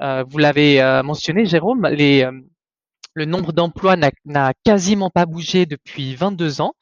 Euh, 0.00 0.24
vous 0.26 0.38
l'avez 0.38 0.82
euh, 0.82 1.02
mentionné, 1.02 1.44
Jérôme, 1.44 1.86
les, 1.88 2.28
le 3.14 3.24
nombre 3.26 3.52
d'emplois 3.52 3.96
n'a 3.96 4.52
quasiment 4.64 5.10
pas 5.10 5.26
bougé 5.26 5.66
depuis 5.66 6.14
22 6.14 6.60
ans, 6.62 6.74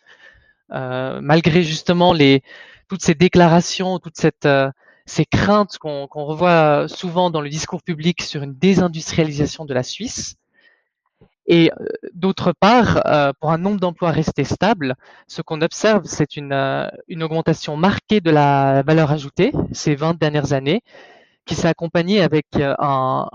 malgré 0.70 1.62
justement 1.62 2.12
les, 2.12 2.42
toutes 2.88 3.02
ces 3.02 3.14
déclarations, 3.14 3.98
toutes 3.98 4.16
euh, 4.44 4.70
ces 5.06 5.24
craintes 5.24 5.78
qu'on 5.78 6.06
revoit 6.10 6.88
souvent 6.88 7.30
dans 7.30 7.40
le 7.40 7.48
discours 7.48 7.82
public 7.82 8.22
sur 8.22 8.42
une 8.42 8.54
désindustrialisation 8.54 9.64
de 9.64 9.74
la 9.74 9.82
Suisse. 9.82 10.36
Et 11.46 11.70
euh, 11.80 11.86
d'autre 12.14 12.52
part, 12.58 13.06
euh, 13.06 13.32
pour 13.40 13.50
un 13.52 13.58
nombre 13.58 13.80
d'emplois 13.80 14.10
restés 14.10 14.44
stables, 14.44 14.96
ce 15.28 15.40
qu'on 15.40 15.62
observe, 15.62 16.02
c'est 16.04 16.36
une, 16.36 16.52
une 17.08 17.22
augmentation 17.22 17.76
marquée 17.76 18.20
de 18.20 18.30
la 18.30 18.82
valeur 18.82 19.10
ajoutée 19.10 19.52
ces 19.72 19.94
20 19.94 20.18
dernières 20.18 20.52
années, 20.52 20.82
qui 21.46 21.54
s'est 21.54 21.68
accompagnée 21.68 22.20
avec 22.20 22.46
un, 22.60 23.26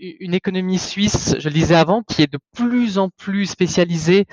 une 0.00 0.34
économie 0.34 0.78
suisse, 0.78 1.36
je 1.38 1.48
le 1.48 1.54
disais 1.54 1.74
avant, 1.74 2.02
qui 2.02 2.22
est 2.22 2.32
de 2.32 2.38
plus 2.54 2.98
en 2.98 3.08
plus 3.08 3.46
spécialisée 3.46 4.26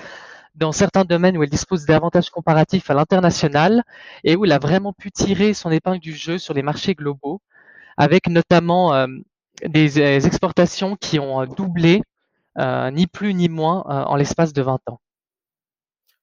dans 0.54 0.72
certains 0.72 1.04
domaines 1.04 1.36
où 1.36 1.42
elle 1.42 1.50
dispose 1.50 1.84
d'avantages 1.84 2.30
comparatifs 2.30 2.90
à 2.90 2.94
l'international 2.94 3.82
et 4.22 4.36
où 4.36 4.44
elle 4.44 4.52
a 4.52 4.58
vraiment 4.58 4.92
pu 4.92 5.10
tirer 5.10 5.54
son 5.54 5.70
épingle 5.70 6.00
du 6.00 6.14
jeu 6.14 6.38
sur 6.38 6.54
les 6.54 6.62
marchés 6.62 6.94
globaux, 6.94 7.40
avec 7.96 8.28
notamment 8.28 8.94
euh, 8.94 9.06
des, 9.64 10.26
exportations 10.26 10.96
qui 10.96 11.18
ont 11.18 11.42
euh, 11.42 11.46
doublé, 11.46 12.02
euh, 12.58 12.90
ni 12.90 13.06
plus 13.06 13.34
ni 13.34 13.48
moins, 13.48 13.82
en 13.82 14.16
l'espace 14.16 14.52
de 14.52 14.62
20 14.62 14.80
ans. 14.88 15.00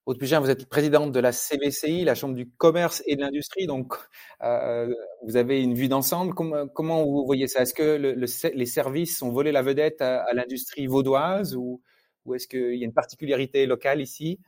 Aude 0.08 0.18
Pugin, 0.18 0.40
vous 0.40 0.50
êtes 0.50 0.68
présidente 0.68 1.12
de 1.12 1.20
la 1.20 1.32
CVCI, 1.32 2.04
la 2.06 2.16
Chambre 2.16 2.34
du 2.34 2.50
commerce 2.50 3.04
et 3.06 3.16
de 3.16 3.22
l'industrie, 3.22 3.68
donc 3.68 3.94
euh, 4.42 4.92
vous 5.24 5.38
avez 5.38 5.62
une 5.62 5.76
vue 5.76 5.90
d'ensemble. 5.90 6.34
Comment, 6.34 7.06
vous 7.06 7.24
voyez 7.26 7.48
ça? 7.48 7.62
Est-ce 7.62 7.76
que 7.76 7.98
le, 7.98 8.14
le, 8.14 8.26
les 8.56 8.66
services 8.66 9.22
ont 9.22 9.30
volé 9.30 9.52
la 9.52 9.62
vedette 9.62 10.02
à, 10.02 10.24
à 10.24 10.34
l'industrie 10.34 10.88
vaudoise 10.88 11.56
ou, 11.56 11.82
ou 12.25 12.36
est-ce 12.36 12.48
qu'il 12.48 12.75
y 12.75 12.84
a 12.84 12.86
une 12.86 12.94
particularité 12.94 13.66
locale 13.66 14.01
ici? 14.01 14.40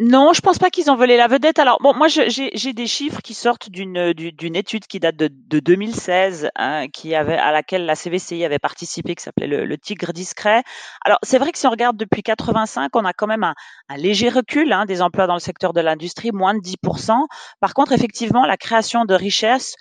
Non, 0.00 0.32
je 0.32 0.40
pense 0.40 0.58
pas 0.58 0.70
qu'ils 0.70 0.90
ont 0.90 0.96
volé 0.96 1.16
la 1.16 1.28
vedette. 1.28 1.60
Alors 1.60 1.78
bon, 1.80 1.94
moi 1.94 2.08
j'ai 2.08 2.72
des 2.72 2.86
chiffres 2.88 3.20
qui 3.22 3.34
sortent 3.34 3.70
d'une 3.70 4.12
d'une 4.12 4.56
étude 4.56 4.86
qui 4.86 4.98
date 4.98 5.14
de, 5.14 5.28
de 5.30 5.60
2016, 5.60 6.50
hein, 6.56 6.88
qui 6.88 7.14
avait 7.14 7.36
à 7.36 7.52
laquelle 7.52 7.86
la 7.86 7.94
CVCI 7.94 8.44
avait 8.44 8.58
participé, 8.58 9.14
qui 9.14 9.22
s'appelait 9.22 9.46
le, 9.46 9.78
Tigre 9.78 10.12
discret. 10.12 10.64
Alors 11.04 11.18
c'est 11.22 11.38
vrai 11.38 11.52
que 11.52 11.58
si 11.58 11.68
on 11.68 11.70
regarde 11.70 11.96
depuis 11.96 12.24
85, 12.24 12.96
on 12.96 13.04
a 13.04 13.12
quand 13.12 13.28
même 13.28 13.44
un, 13.44 13.54
un 13.88 13.96
léger 13.96 14.28
recul 14.28 14.72
hein, 14.72 14.86
des 14.86 15.02
emplois 15.02 15.28
dans 15.28 15.34
le 15.34 15.40
secteur 15.40 15.72
de 15.72 15.80
l'industrie, 15.80 16.32
moins 16.32 16.54
de 16.54 16.60
10%. 16.60 17.26
Par 17.60 17.72
contre, 17.72 17.92
effectivement, 17.92 18.44
la 18.44 18.56
création 18.56 19.04
de 19.04 19.14
richesses 19.14 19.76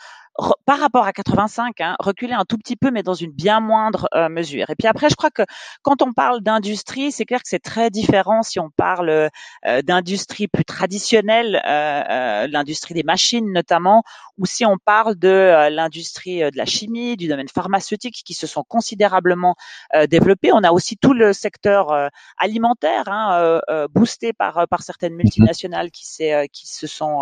par 0.65 0.79
rapport 0.79 1.05
à 1.05 1.13
85, 1.13 1.81
hein, 1.81 1.95
reculer 1.99 2.33
un 2.33 2.45
tout 2.45 2.57
petit 2.57 2.75
peu, 2.75 2.89
mais 2.89 3.03
dans 3.03 3.13
une 3.13 3.31
bien 3.31 3.59
moindre 3.59 4.07
euh, 4.15 4.29
mesure. 4.29 4.69
Et 4.69 4.75
puis 4.75 4.87
après, 4.87 5.09
je 5.09 5.15
crois 5.15 5.29
que 5.29 5.43
quand 5.81 6.01
on 6.01 6.13
parle 6.13 6.41
d'industrie, 6.41 7.11
c'est 7.11 7.25
clair 7.25 7.39
que 7.39 7.49
c'est 7.49 7.59
très 7.59 7.89
différent 7.89 8.41
si 8.41 8.59
on 8.59 8.69
parle 8.69 9.09
euh, 9.09 9.81
d'industrie 9.83 10.47
plus 10.47 10.63
traditionnelle, 10.63 11.61
euh, 11.67 12.47
l'industrie 12.47 12.93
des 12.93 13.03
machines 13.03 13.51
notamment, 13.51 14.03
ou 14.37 14.45
si 14.45 14.65
on 14.65 14.77
parle 14.77 15.15
de 15.15 15.69
l'industrie 15.69 16.39
de 16.39 16.57
la 16.57 16.65
chimie, 16.65 17.17
du 17.17 17.27
domaine 17.27 17.49
pharmaceutique, 17.49 18.21
qui 18.25 18.33
se 18.33 18.47
sont 18.47 18.63
considérablement 18.63 19.55
développés. 20.09 20.51
On 20.51 20.63
a 20.63 20.71
aussi 20.71 20.97
tout 20.97 21.13
le 21.13 21.33
secteur 21.33 22.09
alimentaire, 22.37 23.03
hein, 23.07 23.59
boosté 23.93 24.33
par 24.33 24.67
par 24.67 24.81
certaines 24.81 25.13
mmh 25.13 25.17
multinationales 25.17 25.91
qui, 25.91 26.05
qui 26.51 26.67
se 26.67 26.87
sont 26.87 27.21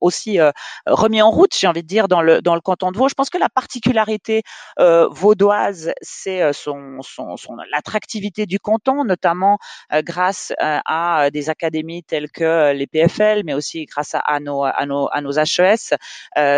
aussi 0.00 0.38
remis 0.86 1.20
en 1.20 1.30
route, 1.30 1.54
j'ai 1.54 1.66
envie 1.66 1.82
de 1.82 1.87
dire 1.88 2.06
dans 2.06 2.22
le 2.22 2.40
dans 2.40 2.54
le 2.54 2.60
canton 2.60 2.92
de 2.92 2.98
Vaud. 2.98 3.08
Je 3.08 3.14
pense 3.14 3.30
que 3.30 3.38
la 3.38 3.48
particularité 3.48 4.42
euh, 4.78 5.08
vaudoise, 5.10 5.92
c'est 6.00 6.42
euh, 6.42 6.52
son, 6.52 6.98
son, 7.02 7.36
son 7.36 7.56
l'attractivité 7.72 8.46
du 8.46 8.60
canton, 8.60 9.04
notamment 9.04 9.58
euh, 9.92 10.02
grâce 10.04 10.52
à 10.60 11.30
des 11.32 11.50
académies 11.50 12.04
telles 12.04 12.30
que 12.30 12.72
les 12.72 12.86
PFL, 12.86 13.42
mais 13.44 13.54
aussi 13.54 13.86
grâce 13.86 14.14
à, 14.14 14.20
à 14.20 14.38
nos 14.38 14.62
à 14.62 14.86
nos 14.86 15.08
à 15.10 15.20
nos 15.20 15.32
HES. 15.32 15.96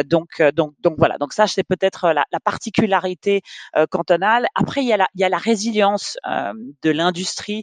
donc 0.05 0.43
donc 0.55 0.75
donc 0.81 0.95
voilà. 0.99 1.17
Donc 1.19 1.33
ça, 1.33 1.47
c'est 1.47 1.63
peut-être 1.63 2.09
la, 2.13 2.25
la, 2.33 2.41
particularité 2.41 3.43
cantonale. 3.91 4.47
Après, 4.55 4.83
il 4.83 4.89
y 4.89 4.93
a 4.93 4.97
la 4.97 5.09
il 5.15 5.21
y 5.21 5.25
a 5.25 5.29
la 5.29 5.39
résilience 5.39 6.19
de 6.27 6.91
l'industrie 6.91 7.63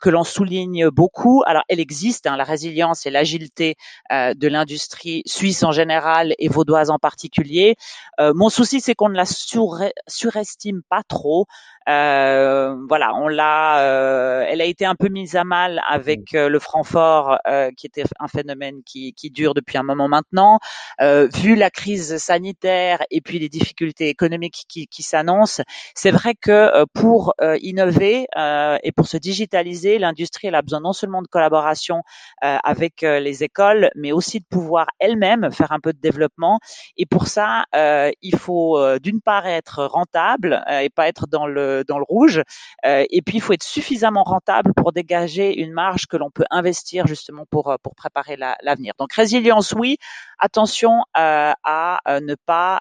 que 0.00 0.10
l'on 0.10 0.24
souligne 0.24 0.88
beaucoup. 0.90 1.42
Alors, 1.46 1.62
elle 1.68 1.80
existe, 1.80 2.26
hein, 2.26 2.36
la 2.36 2.44
résilience 2.44 3.06
et 3.06 3.10
l'agilité 3.10 3.76
de 4.10 4.48
l'industrie 4.48 5.22
suisse 5.26 5.62
en 5.62 5.72
général 5.72 6.34
et 6.38 6.48
vaudoise 6.48 6.90
en 6.90 6.98
particulier. 7.04 7.76
Euh, 8.18 8.32
mon 8.34 8.48
souci, 8.48 8.80
c'est 8.80 8.94
qu'on 8.94 9.10
ne 9.10 9.14
la 9.14 9.26
surestime 9.26 10.80
pas 10.88 11.02
trop. 11.06 11.44
Euh, 11.88 12.76
voilà, 12.88 13.14
on 13.14 13.28
l'a, 13.28 13.80
euh, 13.80 14.44
elle 14.48 14.60
a 14.60 14.64
été 14.64 14.84
un 14.86 14.94
peu 14.94 15.08
mise 15.08 15.36
à 15.36 15.44
mal 15.44 15.82
avec 15.88 16.32
mmh. 16.32 16.46
le 16.46 16.58
Francfort, 16.58 17.38
qui 17.76 17.86
était 17.86 18.04
un 18.20 18.28
phénomène 18.28 18.82
qui, 18.84 19.12
qui, 19.14 19.30
dure 19.30 19.54
depuis 19.54 19.78
un 19.78 19.82
moment 19.82 20.08
maintenant. 20.08 20.58
vu 21.00 21.56
la 21.56 21.70
crise 21.70 22.16
sanitaire 22.18 23.02
et 23.10 23.20
puis 23.20 23.38
les 23.38 23.48
difficultés 23.48 24.08
économiques 24.08 24.64
qui, 24.68 24.86
qui 24.86 25.02
s'annoncent, 25.02 25.62
c'est 25.94 26.10
vrai 26.10 26.34
que 26.34 26.84
pour 26.92 27.34
innover 27.60 28.26
et 28.36 28.92
pour 28.92 29.06
se 29.06 29.16
digitaliser, 29.16 29.98
l'industrie 29.98 30.48
elle 30.48 30.54
a 30.54 30.62
besoin 30.62 30.80
non 30.80 30.92
seulement 30.92 31.22
de 31.22 31.28
collaboration 31.28 32.02
avec 32.40 33.02
les 33.02 33.42
écoles, 33.42 33.90
mais 33.94 34.12
aussi 34.12 34.40
de 34.40 34.46
pouvoir 34.48 34.86
elle-même 35.00 35.50
faire 35.52 35.72
un 35.72 35.80
peu 35.80 35.92
de 35.92 36.00
développement. 36.00 36.60
Et 36.96 37.06
pour 37.06 37.26
ça, 37.26 37.64
euh, 37.74 38.10
il 38.22 38.36
faut 38.36 38.78
euh, 38.78 38.98
d'une 38.98 39.20
part 39.20 39.46
être 39.46 39.84
rentable 39.84 40.64
euh, 40.70 40.80
et 40.80 40.90
pas 40.90 41.08
être 41.08 41.26
dans 41.26 41.46
le 41.46 41.73
dans 41.88 41.98
le 41.98 42.04
rouge. 42.08 42.42
et 42.84 43.22
puis 43.22 43.38
il 43.38 43.40
faut 43.40 43.52
être 43.52 43.62
suffisamment 43.62 44.22
rentable 44.22 44.72
pour 44.74 44.92
dégager 44.92 45.58
une 45.60 45.72
marge 45.72 46.06
que 46.06 46.16
l'on 46.16 46.30
peut 46.30 46.44
investir 46.50 47.06
justement 47.06 47.44
pour 47.50 47.76
pour 47.82 47.94
préparer 47.94 48.36
l'avenir. 48.36 48.92
Donc 48.98 49.12
résilience, 49.12 49.72
oui. 49.72 49.96
Attention 50.38 51.02
à 51.14 52.00
ne 52.06 52.34
pas 52.46 52.80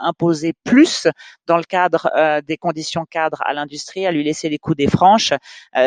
imposer 0.00 0.54
plus 0.64 1.06
dans 1.46 1.56
le 1.56 1.64
cadre 1.64 2.10
des 2.46 2.56
conditions 2.56 3.04
cadres 3.04 3.42
à 3.44 3.52
l'industrie, 3.54 4.06
à 4.06 4.12
lui 4.12 4.24
laisser 4.24 4.48
les 4.48 4.58
coups 4.58 4.76
des 4.76 4.88
franches. 4.88 5.32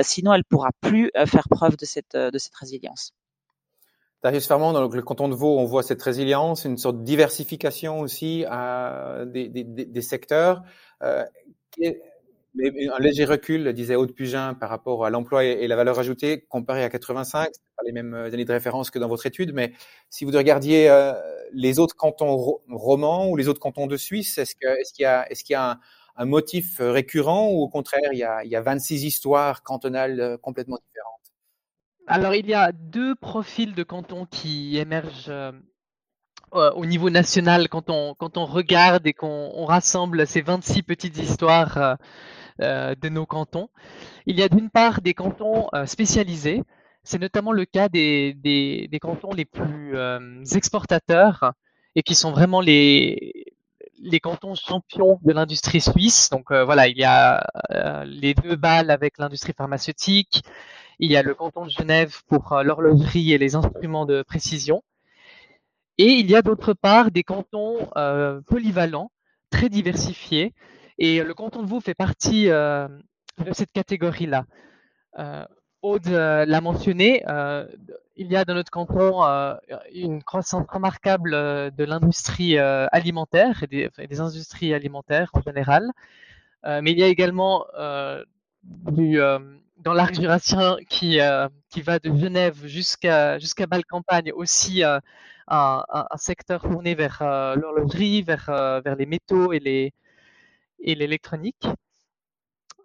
sinon, 0.03 0.33
elle 0.33 0.45
pourra 0.45 0.69
plus 0.81 1.11
faire 1.25 1.47
preuve 1.49 1.77
de 1.77 1.85
cette 1.85 2.15
de 2.15 2.37
cette 2.37 2.55
résilience. 2.55 3.13
Darius 4.23 4.47
Fermont, 4.47 4.71
dans 4.71 4.87
le 4.87 5.01
canton 5.01 5.29
de 5.29 5.35
Vaud, 5.35 5.57
on 5.57 5.65
voit 5.65 5.81
cette 5.81 6.01
résilience, 6.01 6.65
une 6.65 6.77
sorte 6.77 6.99
de 6.99 7.03
diversification 7.03 8.01
aussi 8.01 8.45
des, 9.25 10.01
secteurs. 10.01 10.61
Euh, 11.01 11.25
un 11.79 12.99
léger 12.99 13.25
recul, 13.25 13.73
disait 13.73 13.95
Aude 13.95 14.13
Pugin, 14.13 14.53
par 14.53 14.69
rapport 14.69 15.05
à 15.05 15.09
l'emploi 15.09 15.43
et, 15.43 15.67
la 15.67 15.75
valeur 15.75 15.99
ajoutée, 15.99 16.41
comparé 16.49 16.83
à 16.83 16.89
85, 16.89 17.49
c'est 17.51 17.61
pas 17.77 17.83
les 17.85 17.91
mêmes 17.91 18.13
années 18.13 18.45
de 18.45 18.51
référence 18.51 18.89
que 18.91 18.99
dans 18.99 19.07
votre 19.07 19.25
étude, 19.25 19.53
mais 19.53 19.73
si 20.09 20.25
vous 20.25 20.31
regardiez 20.31 20.89
euh, 20.89 21.13
les 21.53 21.79
autres 21.79 21.95
cantons 21.95 22.61
romans 22.69 23.29
ou 23.29 23.37
les 23.37 23.47
autres 23.47 23.59
cantons 23.59 23.87
de 23.87 23.97
Suisse, 23.97 24.37
est-ce 24.37 24.55
qu'il 24.55 24.67
est 24.67 24.99
y 24.99 25.05
a, 25.05 25.29
est-ce 25.31 25.43
qu'il 25.43 25.53
y 25.53 25.57
a 25.57 25.79
un, 26.17 26.25
motif 26.25 26.77
récurrent 26.79 27.49
ou 27.49 27.61
au 27.61 27.69
contraire, 27.69 28.11
il 28.11 28.19
y 28.19 28.23
a, 28.23 28.43
il 28.43 28.51
y 28.51 28.55
a 28.55 28.61
26 28.61 29.05
histoires 29.05 29.63
cantonales 29.63 30.19
euh, 30.19 30.37
complètement 30.37 30.77
différentes? 30.77 31.11
Alors, 32.07 32.35
il 32.35 32.47
y 32.47 32.53
a 32.53 32.71
deux 32.71 33.15
profils 33.15 33.73
de 33.73 33.83
cantons 33.83 34.25
qui 34.25 34.77
émergent 34.77 35.31
euh, 36.53 36.71
au 36.73 36.85
niveau 36.85 37.09
national 37.09 37.69
quand 37.69 37.89
on, 37.89 38.13
quand 38.15 38.37
on 38.37 38.45
regarde 38.45 39.07
et 39.07 39.13
qu'on 39.13 39.65
rassemble 39.65 40.27
ces 40.27 40.41
26 40.41 40.83
petites 40.83 41.17
histoires 41.17 41.77
euh, 41.77 41.95
euh, 42.61 42.95
de 43.01 43.09
nos 43.09 43.25
cantons. 43.25 43.69
Il 44.25 44.39
y 44.39 44.43
a 44.43 44.49
d'une 44.49 44.69
part 44.69 45.01
des 45.01 45.13
cantons 45.13 45.69
spécialisés. 45.85 46.63
C'est 47.03 47.19
notamment 47.19 47.51
le 47.51 47.65
cas 47.65 47.89
des, 47.89 48.33
des, 48.35 48.87
des 48.91 48.99
cantons 48.99 49.33
les 49.33 49.45
plus 49.45 49.95
exportateurs 50.55 51.53
et 51.95 52.03
qui 52.03 52.15
sont 52.15 52.31
vraiment 52.31 52.61
les, 52.61 53.45
les 54.01 54.19
cantons 54.19 54.55
champions 54.55 55.19
de 55.23 55.33
l'industrie 55.33 55.81
suisse. 55.81 56.29
Donc 56.29 56.51
voilà, 56.51 56.87
il 56.87 56.97
y 56.97 57.03
a 57.03 57.43
les 58.05 58.35
deux 58.35 58.55
balles 58.55 58.91
avec 58.91 59.17
l'industrie 59.17 59.53
pharmaceutique, 59.57 60.43
il 61.01 61.11
y 61.11 61.17
a 61.17 61.23
le 61.23 61.33
canton 61.33 61.65
de 61.65 61.71
Genève 61.71 62.21
pour 62.27 62.53
euh, 62.53 62.63
l'horlogerie 62.63 63.33
et 63.33 63.39
les 63.39 63.55
instruments 63.55 64.05
de 64.05 64.21
précision. 64.21 64.83
Et 65.97 66.13
il 66.13 66.29
y 66.29 66.35
a 66.35 66.41
d'autre 66.41 66.73
part 66.73 67.11
des 67.11 67.23
cantons 67.23 67.89
euh, 67.95 68.41
polyvalents, 68.41 69.11
très 69.49 69.69
diversifiés. 69.69 70.53
Et 70.97 71.23
le 71.23 71.33
canton 71.33 71.63
de 71.63 71.67
Vaud 71.67 71.79
fait 71.79 71.93
partie 71.93 72.49
euh, 72.49 72.87
de 73.43 73.53
cette 73.53 73.71
catégorie-là. 73.71 74.45
Aude 75.81 76.07
l'a 76.07 76.61
mentionné, 76.61 77.23
il 78.15 78.27
y 78.27 78.35
a 78.35 78.45
dans 78.45 78.53
notre 78.53 78.69
canton 78.69 79.23
une 79.91 80.21
croissance 80.23 80.65
remarquable 80.69 81.31
de 81.31 81.83
l'industrie 81.83 82.57
alimentaire 82.57 83.63
et 83.63 83.89
des, 84.07 84.21
industries 84.21 84.73
alimentaires 84.75 85.31
en 85.33 85.41
général. 85.41 85.91
mais 86.63 86.91
il 86.91 86.99
y 86.99 87.03
a 87.03 87.07
également 87.07 87.65
dans 89.81 89.93
l'arc 89.93 90.13
jurassien 90.13 90.77
qui, 90.89 91.19
euh, 91.19 91.47
qui 91.69 91.81
va 91.81 91.99
de 91.99 92.15
Genève 92.15 92.65
jusqu'à 92.65 93.39
jusqu'à 93.39 93.65
Bâle-Campagne 93.65 94.31
aussi 94.33 94.83
euh, 95.51 95.81
un, 95.89 96.17
secteur 96.17 96.61
tourné 96.61 96.95
vers 96.95 97.21
euh, 97.21 97.55
l'horlogerie, 97.55 98.21
vers, 98.23 98.45
vers 98.83 98.95
les 98.95 99.05
métaux 99.05 99.53
et 99.53 99.59
l'électronique. 100.79 101.67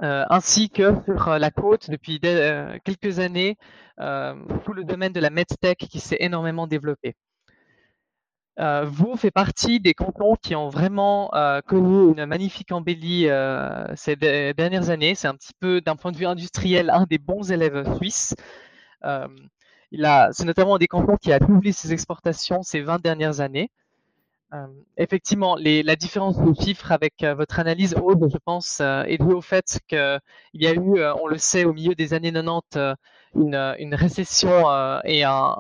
ainsi 0.00 0.68
que 0.70 0.94
sur 1.04 1.38
la 1.38 1.50
côte 1.50 1.90
depuis 1.90 2.20
quelques 2.20 3.18
années 3.18 3.56
tout 3.99 4.73
le 4.75 4.85
domaine 4.85 5.12
de 5.12 5.20
la 5.20 5.30
medtech 5.30 5.78
qui 5.78 6.00
s'est 6.00 6.18
énormément 6.20 6.66
développé. 6.66 7.16
Euh, 8.58 8.87
vous 8.87 9.16
fait 9.16 9.30
partie 9.30 9.80
des 9.80 9.92
cantons 9.92 10.35
qui 10.40 10.56
ont 10.56 10.70
vraiment 10.70 11.30
euh, 11.35 11.61
connu 11.61 12.12
une 12.12 12.25
magnifique 12.25 12.73
embellie 12.73 13.28
euh, 13.28 13.85
ces 13.96 14.16
dernières 14.16 14.88
années. 14.88 15.14
C'est 15.14 15.28
un 15.28 15.35
petit 15.35 15.52
peu, 15.61 15.82
d'un 15.82 15.96
point 15.96 16.11
de 16.11 16.16
vue 16.16 16.25
industriel, 16.26 16.88
un 16.90 17.04
des 17.04 17.18
bons 17.18 17.52
élèves 17.52 17.96
suisses. 17.96 18.35
C'est 19.93 20.45
notamment 20.45 20.78
des 20.78 20.87
cantons 20.87 21.16
qui 21.16 21.33
a 21.33 21.38
doublé 21.38 21.73
ses 21.73 21.93
exportations 21.93 22.62
ces 22.62 22.81
20 22.81 23.00
dernières 23.02 23.40
années. 23.40 23.71
effectivement, 24.97 25.57
les, 25.57 25.83
la 25.83 25.97
différence 25.97 26.38
de 26.38 26.52
chiffres 26.55 26.93
avec 26.93 27.25
votre 27.37 27.59
analyse, 27.61 27.95
Aude, 28.02 28.28
je 28.31 28.38
pense, 28.45 28.81
est 28.81 29.19
due 29.19 29.33
au 29.33 29.40
fait 29.40 29.81
qu'il 29.88 30.21
y 30.55 30.66
a 30.66 30.73
eu, 30.75 31.02
on 31.23 31.26
le 31.26 31.38
sait, 31.38 31.64
au 31.64 31.73
milieu 31.73 31.95
des 31.95 32.14
années 32.14 32.33
90, 32.33 32.97
une, 33.37 33.95
récession 33.95 34.71
euh, 34.71 35.00
et 35.05 35.25
un, 35.25 35.55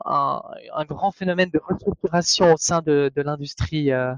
grand 0.88 1.10
phénomène 1.10 1.50
de 1.50 1.60
restructuration 1.62 2.54
au 2.54 2.56
sein 2.56 2.82
de, 2.82 3.10
l'industrie 3.16 3.92
euh, 3.92 4.14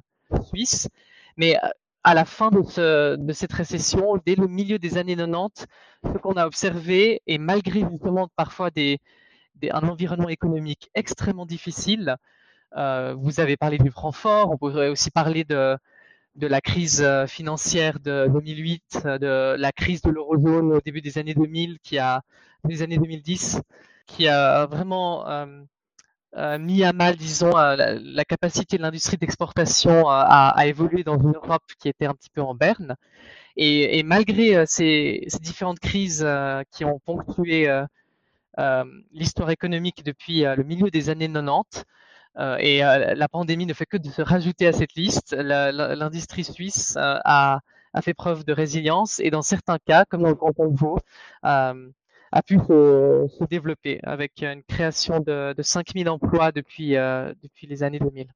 suisse. 0.49 0.89
Mais 1.37 1.57
euh, 1.57 1.69
à 2.05 2.15
la 2.15 2.25
fin 2.25 2.51
de, 2.51 3.33
cette 3.33 3.53
récession, 3.53 4.21
dès 4.25 4.35
le 4.35 4.47
milieu 4.47 4.79
des 4.79 4.99
années 4.99 5.17
90, 5.17 5.67
ce 6.05 6.19
qu'on 6.19 6.35
a 6.35 6.47
observé, 6.47 7.21
et 7.27 7.39
malgré 7.39 7.81
justement 7.91 8.29
parfois 8.37 8.71
des, 8.71 8.99
un 9.73 9.89
environnement 9.89 10.29
économique 10.29 10.91
extrêmement 10.95 11.47
difficile, 11.47 12.17
vous 12.75 13.41
avez 13.41 13.57
parlé 13.57 13.79
du 13.79 13.91
Francfort, 13.91 14.51
on 14.51 14.59
pourrait 14.59 14.89
aussi 14.89 15.11
parler 15.11 15.45
de, 15.45 15.77
la 16.41 16.61
crise 16.61 17.07
financière 17.27 17.99
de 18.01 18.29
2008, 18.33 19.07
de 19.21 19.57
la 19.59 19.73
crise 19.73 20.03
de 20.03 20.11
l'eurozone 20.11 20.73
au 20.73 20.81
début 20.81 21.01
des 21.01 21.19
années 21.19 21.35
2000 21.35 21.79
qui 21.81 21.99
a 21.99 22.23
des 22.65 22.83
années 22.83 22.99
2010, 22.99 23.61
qui 24.07 24.29
a 24.29 24.67
vraiment 24.67 25.25
mis 26.59 26.85
à 26.85 26.93
mal, 26.93 27.17
disons, 27.17 27.53
la, 27.57 28.25
capacité 28.25 28.77
de 28.77 28.83
l'industrie 28.83 29.17
d'exportation 29.17 30.09
à, 30.09 30.55
évoluer 30.67 31.05
dans 31.05 31.19
une 31.19 31.35
Europe 31.35 31.65
qui 31.81 31.89
était 31.89 32.07
un 32.07 32.15
petit 32.15 32.31
peu 32.31 32.43
en 32.43 32.55
berne. 32.55 32.97
Et, 33.57 34.03
malgré 34.05 34.65
ces, 34.67 35.27
différentes 35.41 35.81
crises 35.81 36.27
qui 36.73 36.85
ont 36.85 37.01
ponctué 37.05 37.69
l'histoire 39.13 39.51
économique 39.51 40.05
depuis 40.05 40.41
le 40.43 40.63
milieu 40.65 40.91
des 40.91 41.11
années 41.11 41.29
90, 41.29 41.85
euh, 42.39 42.57
et 42.61 42.85
euh, 42.85 43.15
la 43.15 43.29
pandémie 43.29 43.67
ne 43.67 43.75
fait 43.75 43.87
que 43.87 43.97
de 43.97 44.09
se 44.09 44.23
rajouter 44.23 44.67
à 44.67 44.73
cette 44.73 44.95
liste. 44.95 45.35
L'industrie 45.35 46.45
suisse 46.45 46.97
euh, 46.97 47.19
a, 47.25 47.61
fait 48.03 48.15
preuve 48.15 48.45
de 48.45 48.53
résilience 48.53 49.19
et 49.19 49.31
dans 49.31 49.43
certains 49.43 49.79
cas, 49.79 50.05
comme 50.05 50.23
dans 50.23 50.29
le 50.29 50.35
canton 50.37 50.69
de 50.69 51.93
a 52.31 52.43
pu 52.43 52.59
se, 52.59 53.45
développer 53.47 54.01
avec 54.03 54.43
une 54.43 54.63
création 54.63 55.19
de, 55.21 55.55
de 55.55 55.63
5000 55.63 56.09
emplois 56.09 56.53
depuis 56.53 56.95
les 57.63 57.83
années 57.83 57.99
2000. 57.99 58.29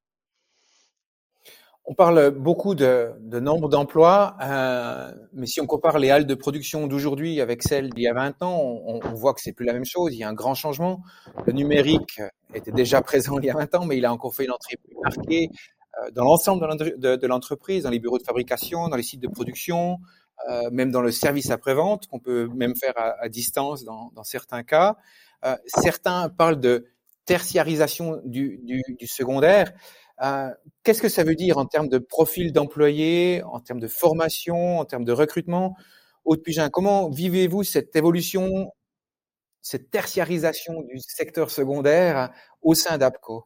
On 1.85 1.95
parle 1.95 2.31
beaucoup 2.31 2.75
de, 2.75 3.11
de 3.19 3.39
nombre 3.41 3.67
d'emplois, 3.67 4.37
euh, 4.41 5.11
mais 5.33 5.47
si 5.47 5.59
on 5.59 5.65
compare 5.65 5.99
les 5.99 6.09
halles 6.11 6.25
de 6.25 6.35
production 6.35 6.87
d'aujourd'hui 6.87 7.41
avec 7.41 7.61
celles 7.61 7.89
d'il 7.89 8.03
y 8.03 8.07
a 8.07 8.13
20 8.13 8.41
ans, 8.41 8.57
on, 8.57 9.01
on 9.03 9.13
voit 9.13 9.33
que 9.33 9.41
c'est 9.41 9.51
plus 9.51 9.65
la 9.65 9.73
même 9.73 9.83
chose. 9.83 10.13
Il 10.13 10.19
y 10.19 10.23
a 10.23 10.29
un 10.29 10.33
grand 10.33 10.55
changement. 10.55 11.01
Le 11.45 11.51
numérique 11.51 12.21
était 12.53 12.71
déjà 12.71 13.01
présent 13.01 13.37
il 13.39 13.45
y 13.45 13.49
a 13.49 13.53
20 13.53 13.75
ans, 13.75 13.85
mais 13.85 13.97
il 13.97 14.05
a 14.05 14.13
encore 14.13 14.33
fait 14.33 14.45
une 14.45 14.51
entrée 14.51 14.77
plus 14.77 14.95
marquée 15.03 15.49
euh, 16.01 16.09
dans 16.11 16.23
l'ensemble 16.23 16.65
de 16.97 17.27
l'entreprise, 17.27 17.83
dans 17.83 17.89
les 17.89 17.99
bureaux 17.99 18.17
de 18.17 18.23
fabrication, 18.23 18.87
dans 18.87 18.95
les 18.95 19.03
sites 19.03 19.21
de 19.21 19.27
production, 19.27 19.99
euh, 20.49 20.69
même 20.71 20.91
dans 20.91 21.01
le 21.01 21.11
service 21.11 21.51
après-vente, 21.51 22.07
qu'on 22.07 22.19
peut 22.19 22.47
même 22.55 22.75
faire 22.75 22.93
à, 22.97 23.21
à 23.21 23.29
distance 23.29 23.83
dans, 23.83 24.11
dans, 24.15 24.23
certains 24.23 24.63
cas. 24.63 24.97
Euh, 25.45 25.55
certains 25.67 26.29
parlent 26.29 26.59
de 26.59 26.87
tertiarisation 27.25 28.21
du, 28.25 28.59
du, 28.63 28.81
du 28.97 29.07
secondaire. 29.07 29.71
Euh, 30.21 30.49
qu'est-ce 30.83 31.01
que 31.01 31.09
ça 31.09 31.23
veut 31.23 31.35
dire 31.35 31.57
en 31.57 31.65
termes 31.65 31.89
de 31.89 31.97
profil 31.97 32.53
d'employés, 32.53 33.41
en 33.43 33.59
termes 33.59 33.79
de 33.79 33.87
formation, 33.87 34.79
en 34.79 34.85
termes 34.85 35.05
de 35.05 35.11
recrutement? 35.11 35.75
Aude 36.25 36.41
comment 36.71 37.09
vivez-vous 37.09 37.63
cette 37.63 37.95
évolution, 37.95 38.71
cette 39.61 39.89
tertiarisation 39.91 40.81
du 40.83 40.99
secteur 40.99 41.51
secondaire 41.51 42.31
au 42.61 42.75
sein 42.75 42.97
d'APCO? 42.97 43.45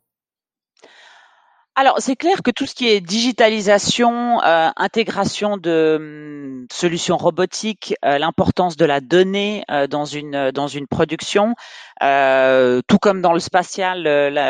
Alors, 1.79 1.98
c'est 2.00 2.15
clair 2.15 2.41
que 2.41 2.50
tout 2.50 2.65
ce 2.65 2.74
qui 2.74 2.88
est 2.88 3.01
digitalisation, 3.01 4.41
euh, 4.41 4.69
intégration 4.77 5.57
de 5.57 5.98
hum, 6.00 6.65
solutions 6.72 7.17
robotiques, 7.17 7.93
euh, 8.03 8.17
l'importance 8.17 8.77
de 8.77 8.86
la 8.86 9.00
donnée 9.00 9.63
euh, 9.69 9.86
dans 9.86 10.05
une 10.05 10.50
dans 10.50 10.67
une 10.67 10.88
production, 10.88 11.53
euh, 12.01 12.81
tout 12.88 12.98
comme 12.98 13.22
dans 13.22 13.31
le 13.31 13.39
spatial, 13.39 14.01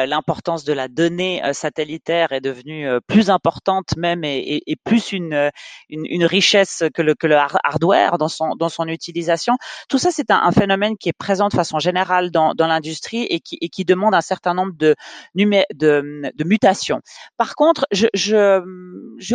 l'importance 0.07 0.63
de 0.63 0.71
la 0.71 0.87
donnée 0.87 1.41
satellitaire 1.51 2.31
est 2.31 2.39
devenue 2.39 2.87
plus 3.07 3.29
importante 3.29 3.97
même 3.97 4.23
et, 4.23 4.77
plus 4.85 5.11
une, 5.11 5.51
une, 5.89 6.25
richesse 6.25 6.83
que 6.93 7.01
le 7.01 7.13
que 7.13 7.27
le 7.27 7.35
hardware 7.35 8.17
dans 8.17 8.29
son 8.29 8.55
dans 8.55 8.69
son 8.69 8.87
utilisation. 8.87 9.57
Tout 9.89 9.97
ça, 9.97 10.11
c'est 10.11 10.31
un, 10.31 10.51
phénomène 10.51 10.97
qui 10.97 11.09
est 11.09 11.17
présent 11.17 11.49
de 11.49 11.53
façon 11.53 11.79
générale 11.79 12.31
dans 12.31 12.53
l'industrie 12.57 13.23
et 13.23 13.41
qui 13.41 13.57
et 13.59 13.67
qui 13.67 13.83
demande 13.83 14.15
un 14.15 14.21
certain 14.21 14.53
nombre 14.53 14.73
de 14.77 14.95
de, 15.35 16.31
de 16.33 16.43
mutations. 16.45 17.01
Par 17.37 17.55
contre, 17.55 17.85
je 17.91 18.07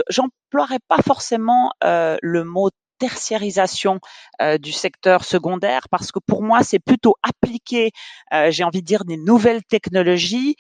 j'emploierais 0.08 0.80
pas 0.88 1.02
forcément 1.02 1.72
euh, 1.84 2.16
le 2.22 2.44
mot 2.44 2.70
tertiarisation 3.02 3.98
euh, 4.40 4.58
du 4.58 4.70
secteur 4.70 5.24
secondaire 5.24 5.88
parce 5.90 6.12
que 6.12 6.20
pour 6.24 6.44
moi 6.44 6.62
c'est 6.62 6.78
plutôt 6.78 7.16
appliquer, 7.24 7.90
euh, 8.32 8.52
j'ai 8.52 8.62
envie 8.62 8.80
de 8.80 8.86
dire 8.86 9.04
des 9.04 9.16
nouvelles 9.16 9.64
technologies 9.64 10.54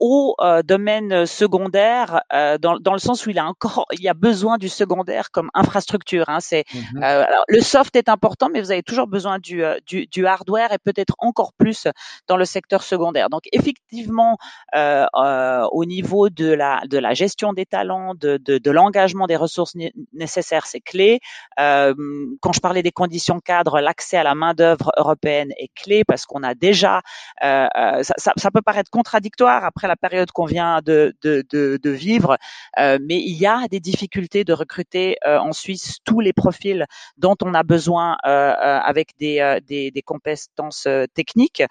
au 0.00 0.36
euh, 0.40 0.62
domaine 0.62 1.26
secondaire 1.26 2.22
euh, 2.32 2.56
dans, 2.58 2.78
dans, 2.78 2.92
le 2.92 2.98
sens 2.98 3.26
où 3.26 3.30
il 3.30 3.38
a 3.38 3.46
encore 3.46 3.86
il 3.92 4.00
y 4.00 4.08
a 4.08 4.14
besoin 4.14 4.56
du 4.56 4.68
secondaire 4.68 5.30
comme 5.32 5.50
infrastructure 5.54 6.28
hein, 6.28 6.38
c'est 6.40 6.64
alors, 7.02 7.42
le 7.48 7.60
soft 7.60 7.96
est 7.96 8.08
important 8.08 8.48
mais 8.52 8.60
vous 8.60 8.70
avez 8.70 8.82
toujours 8.82 9.08
besoin 9.08 9.38
du, 9.38 9.62
du, 9.86 10.06
du 10.06 10.26
hardware 10.26 10.72
et 10.72 10.78
peut-être 10.78 11.14
encore 11.18 11.52
plus 11.52 11.88
dans 12.28 12.36
le 12.36 12.44
secteur 12.44 12.82
secondaire. 12.82 13.28
Donc 13.28 13.42
effectivement 13.52 14.36
au 14.74 15.84
niveau 15.84 16.28
de 16.28 16.52
la 16.52 16.80
de 16.88 16.98
la 16.98 17.14
gestion 17.14 17.52
des 17.52 17.66
talents 17.66 18.14
de, 18.14 18.36
de, 18.36 18.58
de 18.58 18.70
l'engagement 18.70 19.26
des 19.26 19.36
ressources 19.36 19.74
nécessaires 20.12 20.66
c'est 20.66 20.80
clé. 20.80 21.20
Quand 21.56 22.52
je 22.52 22.60
parlais 22.60 22.82
des 22.82 22.92
conditions 22.92 23.40
cadres 23.40 23.80
l'accès 23.80 24.16
à 24.16 24.22
la 24.22 24.34
main 24.34 24.54
d'œuvre 24.54 24.92
européenne 24.96 25.50
est 25.58 25.70
clé 25.74 26.04
parce 26.04 26.26
qu'on 26.26 26.42
a 26.42 26.54
déjà 26.54 27.00
ça, 27.40 28.02
ça, 28.02 28.32
ça 28.36 28.50
peut 28.50 28.62
paraître 28.62 28.90
contradictoire 28.90 29.47
après 29.56 29.88
la 29.88 29.96
période 29.96 30.30
qu'on 30.30 30.44
vient 30.44 30.80
de, 30.84 31.14
de, 31.22 31.44
de, 31.50 31.78
de 31.82 31.90
vivre, 31.90 32.36
euh, 32.78 32.98
mais 33.00 33.16
il 33.16 33.36
y 33.36 33.46
a 33.46 33.66
des 33.68 33.80
difficultés 33.80 34.44
de 34.44 34.52
recruter 34.52 35.16
euh, 35.26 35.38
en 35.38 35.52
Suisse 35.52 35.98
tous 36.04 36.20
les 36.20 36.32
profils 36.32 36.86
dont 37.16 37.36
on 37.42 37.54
a 37.54 37.62
besoin 37.62 38.16
euh, 38.26 38.28
euh 38.28 38.78
avec 38.78 39.16
des, 39.18 39.40
euh, 39.40 39.60
des, 39.60 39.90
des, 39.90 40.02
compétences 40.02 40.88
techniques. 41.14 41.62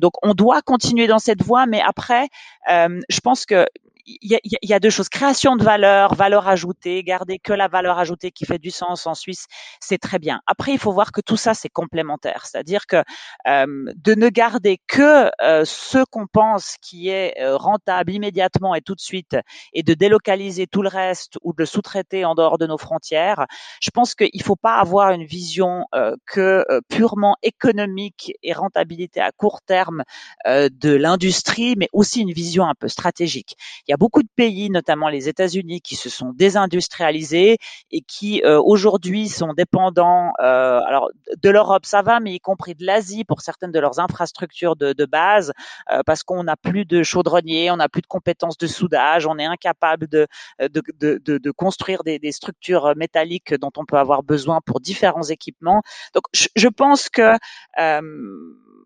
donc 0.00 0.12
on 0.22 0.34
doit 0.34 0.62
continuer 0.62 1.06
dans 1.06 1.18
cette 1.18 1.42
voie, 1.42 1.66
mais 1.66 1.80
après, 1.80 2.28
je 2.68 3.20
pense 3.20 3.46
que 3.46 3.66
il 4.06 4.38
y, 4.62 4.72
a, 4.72 4.80
deux 4.80 4.90
choses. 4.90 5.08
Création 5.08 5.56
de 5.56 5.64
valeur, 5.64 6.14
valeur 6.14 6.48
ajoutée, 6.48 7.02
garder 7.02 7.38
que 7.38 7.52
la 7.52 7.68
valeur 7.68 7.98
ajoutée 7.98 8.30
qui 8.30 8.44
fait 8.44 8.58
du 8.58 8.70
sens 8.70 9.06
en 9.06 9.14
Suisse, 9.14 9.46
c'est 9.80 9.98
très 9.98 10.18
bien. 10.18 10.40
Après, 10.46 10.72
il 10.72 10.78
faut 10.78 10.92
voir 10.92 11.12
que 11.12 11.20
tout 11.20 11.36
ça, 11.36 11.54
c'est 11.54 11.68
complémentaire. 11.68 12.46
C'est-à-dire 12.46 12.86
que 12.86 13.02
euh, 13.46 13.92
de 13.94 14.14
ne 14.14 14.28
garder 14.28 14.78
que 14.86 15.30
euh, 15.42 15.64
ce 15.64 16.04
qu'on 16.10 16.26
pense 16.26 16.76
qui 16.80 17.08
est 17.08 17.40
euh, 17.40 17.56
rentable 17.56 18.12
immédiatement 18.12 18.74
et 18.74 18.80
tout 18.80 18.94
de 18.94 19.00
suite, 19.00 19.36
et 19.72 19.82
de 19.82 19.94
délocaliser 19.94 20.66
tout 20.66 20.82
le 20.82 20.88
reste 20.88 21.38
ou 21.42 21.52
de 21.52 21.58
le 21.60 21.66
sous-traiter 21.66 22.24
en 22.24 22.34
dehors 22.34 22.58
de 22.58 22.66
nos 22.66 22.78
frontières, 22.78 23.46
je 23.80 23.90
pense 23.90 24.14
qu'il 24.14 24.30
ne 24.32 24.42
faut 24.42 24.56
pas 24.56 24.76
avoir 24.76 25.10
une 25.10 25.24
vision 25.24 25.86
que 26.26 26.64
purement 26.88 27.36
économique 27.42 28.32
et 28.42 28.52
rentabilité 28.52 29.20
à 29.20 29.30
court 29.32 29.60
terme 29.62 30.04
de 30.46 30.94
l'industrie, 30.94 31.74
mais 31.76 31.88
aussi 31.92 32.22
une 32.22 32.32
vision 32.32 32.66
un 32.66 32.74
peu 32.74 32.88
stratégique. 32.88 33.56
Il 33.90 33.92
y 33.92 33.94
a 33.94 33.96
beaucoup 33.96 34.22
de 34.22 34.28
pays, 34.36 34.70
notamment 34.70 35.08
les 35.08 35.28
États-Unis, 35.28 35.80
qui 35.80 35.96
se 35.96 36.08
sont 36.08 36.32
désindustrialisés 36.32 37.58
et 37.90 38.02
qui 38.02 38.40
euh, 38.44 38.60
aujourd'hui 38.62 39.28
sont 39.28 39.52
dépendants. 39.52 40.30
Euh, 40.38 40.78
alors 40.86 41.10
de 41.36 41.50
l'Europe, 41.50 41.84
ça 41.84 42.00
va, 42.00 42.20
mais 42.20 42.32
y 42.32 42.38
compris 42.38 42.76
de 42.76 42.86
l'Asie 42.86 43.24
pour 43.24 43.40
certaines 43.40 43.72
de 43.72 43.80
leurs 43.80 43.98
infrastructures 43.98 44.76
de, 44.76 44.92
de 44.92 45.04
base, 45.06 45.52
euh, 45.90 46.02
parce 46.06 46.22
qu'on 46.22 46.44
n'a 46.44 46.54
plus 46.56 46.84
de 46.84 47.02
chaudronniers, 47.02 47.72
on 47.72 47.78
n'a 47.78 47.88
plus 47.88 48.02
de 48.02 48.06
compétences 48.06 48.58
de 48.58 48.68
soudage, 48.68 49.26
on 49.26 49.38
est 49.38 49.44
incapable 49.44 50.06
de 50.06 50.28
de, 50.60 50.82
de, 51.00 51.38
de 51.38 51.50
construire 51.50 52.04
des, 52.04 52.20
des, 52.20 52.30
structures 52.30 52.94
métalliques 52.94 53.54
dont 53.54 53.72
on 53.76 53.84
peut 53.84 53.98
avoir 53.98 54.22
besoin 54.22 54.60
pour 54.64 54.78
différents 54.78 55.24
équipements. 55.24 55.82
Donc 56.14 56.22
je, 56.32 56.46
je 56.54 56.68
pense 56.68 57.08
que 57.08 57.36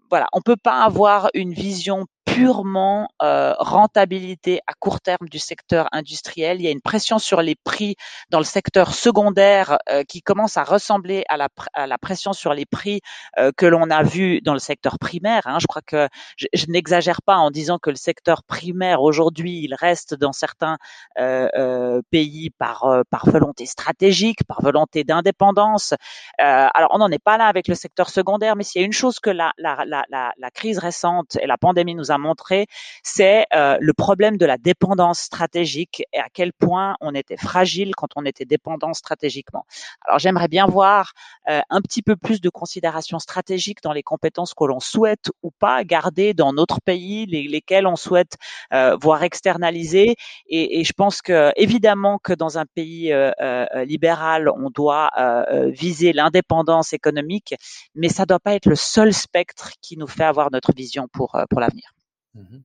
voilà, 0.09 0.29
on 0.33 0.41
peut 0.41 0.57
pas 0.57 0.83
avoir 0.83 1.29
une 1.35 1.53
vision 1.53 2.07
purement 2.35 3.09
euh, 3.23 3.55
rentabilité 3.59 4.59
à 4.67 4.73
court 4.75 5.01
terme 5.01 5.29
du 5.29 5.39
secteur 5.39 5.87
industriel. 5.93 6.61
Il 6.61 6.65
y 6.65 6.67
a 6.67 6.73
une 6.73 6.81
pression 6.81 7.21
sur 7.21 7.43
les 7.43 7.55
prix 7.55 7.95
dans 8.29 8.39
le 8.39 8.45
secteur 8.45 8.93
secondaire 8.93 9.79
euh, 9.89 10.03
qui 10.03 10.21
commence 10.21 10.57
à 10.57 10.65
ressembler 10.65 11.23
à 11.29 11.37
la, 11.37 11.49
à 11.75 11.87
la 11.87 11.97
pression 11.97 12.33
sur 12.33 12.53
les 12.53 12.67
prix 12.67 13.01
euh, 13.39 13.53
que 13.57 13.67
l'on 13.67 13.89
a 13.89 14.03
vu 14.03 14.41
dans 14.41 14.53
le 14.53 14.59
secteur 14.59 14.99
primaire. 14.99 15.43
Hein. 15.45 15.59
Je 15.61 15.69
crois 15.69 15.83
que 15.83 16.09
je, 16.37 16.49
je 16.53 16.67
n'exagère 16.67 17.23
pas 17.23 17.37
en 17.37 17.53
disant 17.53 17.79
que 17.79 17.91
le 17.91 17.97
secteur 17.97 18.43
primaire 18.43 19.01
aujourd'hui, 19.03 19.61
il 19.63 19.75
reste 19.77 20.15
dans 20.15 20.33
certains 20.33 20.77
euh, 21.21 21.49
euh, 21.57 22.03
pays 22.11 22.51
par 22.51 22.85
par 23.11 23.27
volonté 23.27 23.65
stratégique, 23.65 24.41
par 24.49 24.61
volonté 24.61 25.05
d'indépendance. 25.05 25.95
alors 26.39 26.91
on 26.93 26.99
n'en 26.99 27.11
est 27.13 27.23
pas 27.23 27.39
là 27.39 27.47
avec 27.47 27.69
le 27.69 27.77
secteur 27.77 28.09
secondaire, 28.11 28.57
mais 28.57 28.65
s'il 28.65 28.81
y 28.81 28.85
a 28.85 28.87
une 28.87 28.93
chose 28.93 29.21
que 29.21 29.31
la, 29.31 29.53
la, 29.57 29.85
la, 29.87 30.05
la, 30.11 30.51
crise 30.51 30.79
récente 30.79 31.37
et 31.41 31.47
la 31.47 31.59
pandémie 31.59 31.95
nous 31.95 32.11
a 32.11 32.19
montré, 32.29 32.67
c'est 33.03 33.47
euh, 33.55 33.77
le 33.81 33.93
problème 33.93 34.37
de 34.37 34.47
la 34.47 34.59
dépendance 34.59 35.21
stratégique 35.21 36.03
et 36.13 36.19
à 36.19 36.29
quel 36.33 36.53
point 36.53 36.97
on 37.01 37.15
était 37.15 37.37
fragile 37.37 37.93
quand 37.95 38.11
on 38.17 38.25
était 38.25 38.45
dépendant 38.45 38.95
stratégiquement. 38.95 39.65
Alors 40.07 40.19
j'aimerais 40.19 40.49
bien 40.49 40.67
voir 40.67 41.13
euh, 41.49 41.61
un 41.71 41.81
petit 41.81 42.03
peu 42.03 42.17
plus 42.17 42.41
de 42.41 42.51
considération 42.51 43.19
stratégique 43.19 43.83
dans 43.83 43.93
les 43.93 44.03
compétences 44.03 44.55
que 44.55 44.65
l'on 44.65 44.81
souhaite 44.81 45.27
ou 45.43 45.51
pas 45.51 45.85
garder 45.85 46.35
dans 46.35 46.53
notre 46.53 46.81
pays, 46.81 47.27
les, 47.27 47.47
lesquelles 47.49 47.87
on 47.87 47.97
souhaite 47.97 48.35
euh, 48.73 48.97
voir 49.01 49.23
externaliser. 49.23 50.17
Et, 50.49 50.81
et, 50.81 50.85
je 50.85 50.93
pense 50.93 51.23
que 51.23 51.53
évidemment 51.57 52.19
que 52.19 52.33
dans 52.33 52.59
un 52.59 52.67
pays 52.67 53.13
euh, 53.13 53.31
euh, 53.41 53.85
libéral, 53.85 54.49
on 54.49 54.71
doit 54.71 55.11
euh, 55.19 55.71
viser 55.71 56.13
l'indépendance 56.13 56.93
économique, 56.93 57.55
mais 57.95 58.09
ça 58.09 58.27
doit 58.27 58.41
pas 58.41 58.55
être 58.55 58.67
le 58.67 58.77
seul 58.77 59.13
spectre 59.13 59.73
qui 59.81 59.97
nous 59.97 60.07
fait 60.07 60.25
avoir 60.25 60.51
notre 60.51 60.73
vision 60.75 61.09
pour 61.13 61.37
pour 61.51 61.61
l'avenir. 61.61 61.94
Mmh 62.35 62.59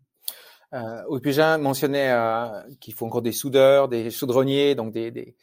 euh, 0.74 1.58
mentionnait 1.58 2.12
euh, 2.12 2.62
qu'il 2.80 2.94
faut 2.94 3.06
encore 3.08 3.24
des 3.24 3.32
soudeurs, 3.32 3.88
des 3.88 4.12
chaudronniers, 4.12 4.76
donc 4.76 4.94
des, 4.94 5.36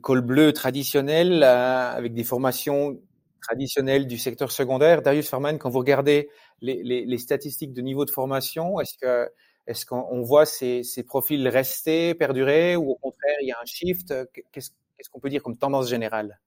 cols 0.00 0.22
bleus 0.22 0.52
traditionnels 0.52 1.44
euh, 1.44 1.90
avec 1.92 2.14
des 2.14 2.24
formations 2.24 3.00
traditionnels 3.40 4.08
du 4.08 4.18
secteur 4.18 4.50
secondaire. 4.50 5.02
Darius 5.02 5.28
Farman, 5.28 5.58
quand 5.58 5.70
vous 5.70 5.78
regardez 5.78 6.30
les, 6.62 7.18
statistiques 7.18 7.72
de 7.72 7.80
niveau 7.80 8.04
de 8.04 8.10
formation, 8.10 8.80
est-ce 8.80 9.86
qu'on 9.86 10.22
voit 10.22 10.46
ces, 10.46 10.82
profils 11.06 11.46
rester, 11.46 12.14
perdurer, 12.14 12.74
ou 12.74 12.90
au 12.90 12.96
contraire, 12.96 13.36
il 13.42 13.48
y 13.48 13.52
a 13.52 13.58
un 13.62 13.66
shift? 13.66 14.12
Qu'est-ce 14.50 15.10
qu'on 15.10 15.20
peut 15.20 15.30
dire 15.30 15.44
comme 15.44 15.56
tendance 15.56 15.88
générale? 15.88 16.40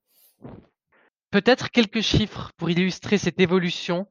Peut-être 1.31 1.69
quelques 1.69 2.01
chiffres 2.01 2.51
pour 2.57 2.69
illustrer 2.69 3.17
cette 3.17 3.39
évolution 3.39 4.07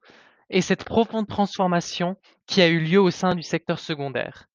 et 0.50 0.62
cette 0.62 0.84
profonde 0.84 1.28
transformation 1.28 2.16
qui 2.46 2.62
a 2.62 2.68
eu 2.68 2.80
lieu 2.80 3.00
au 3.00 3.10
sein 3.10 3.34
du 3.34 3.42
secteur 3.42 3.78
secondaire. 3.78 4.48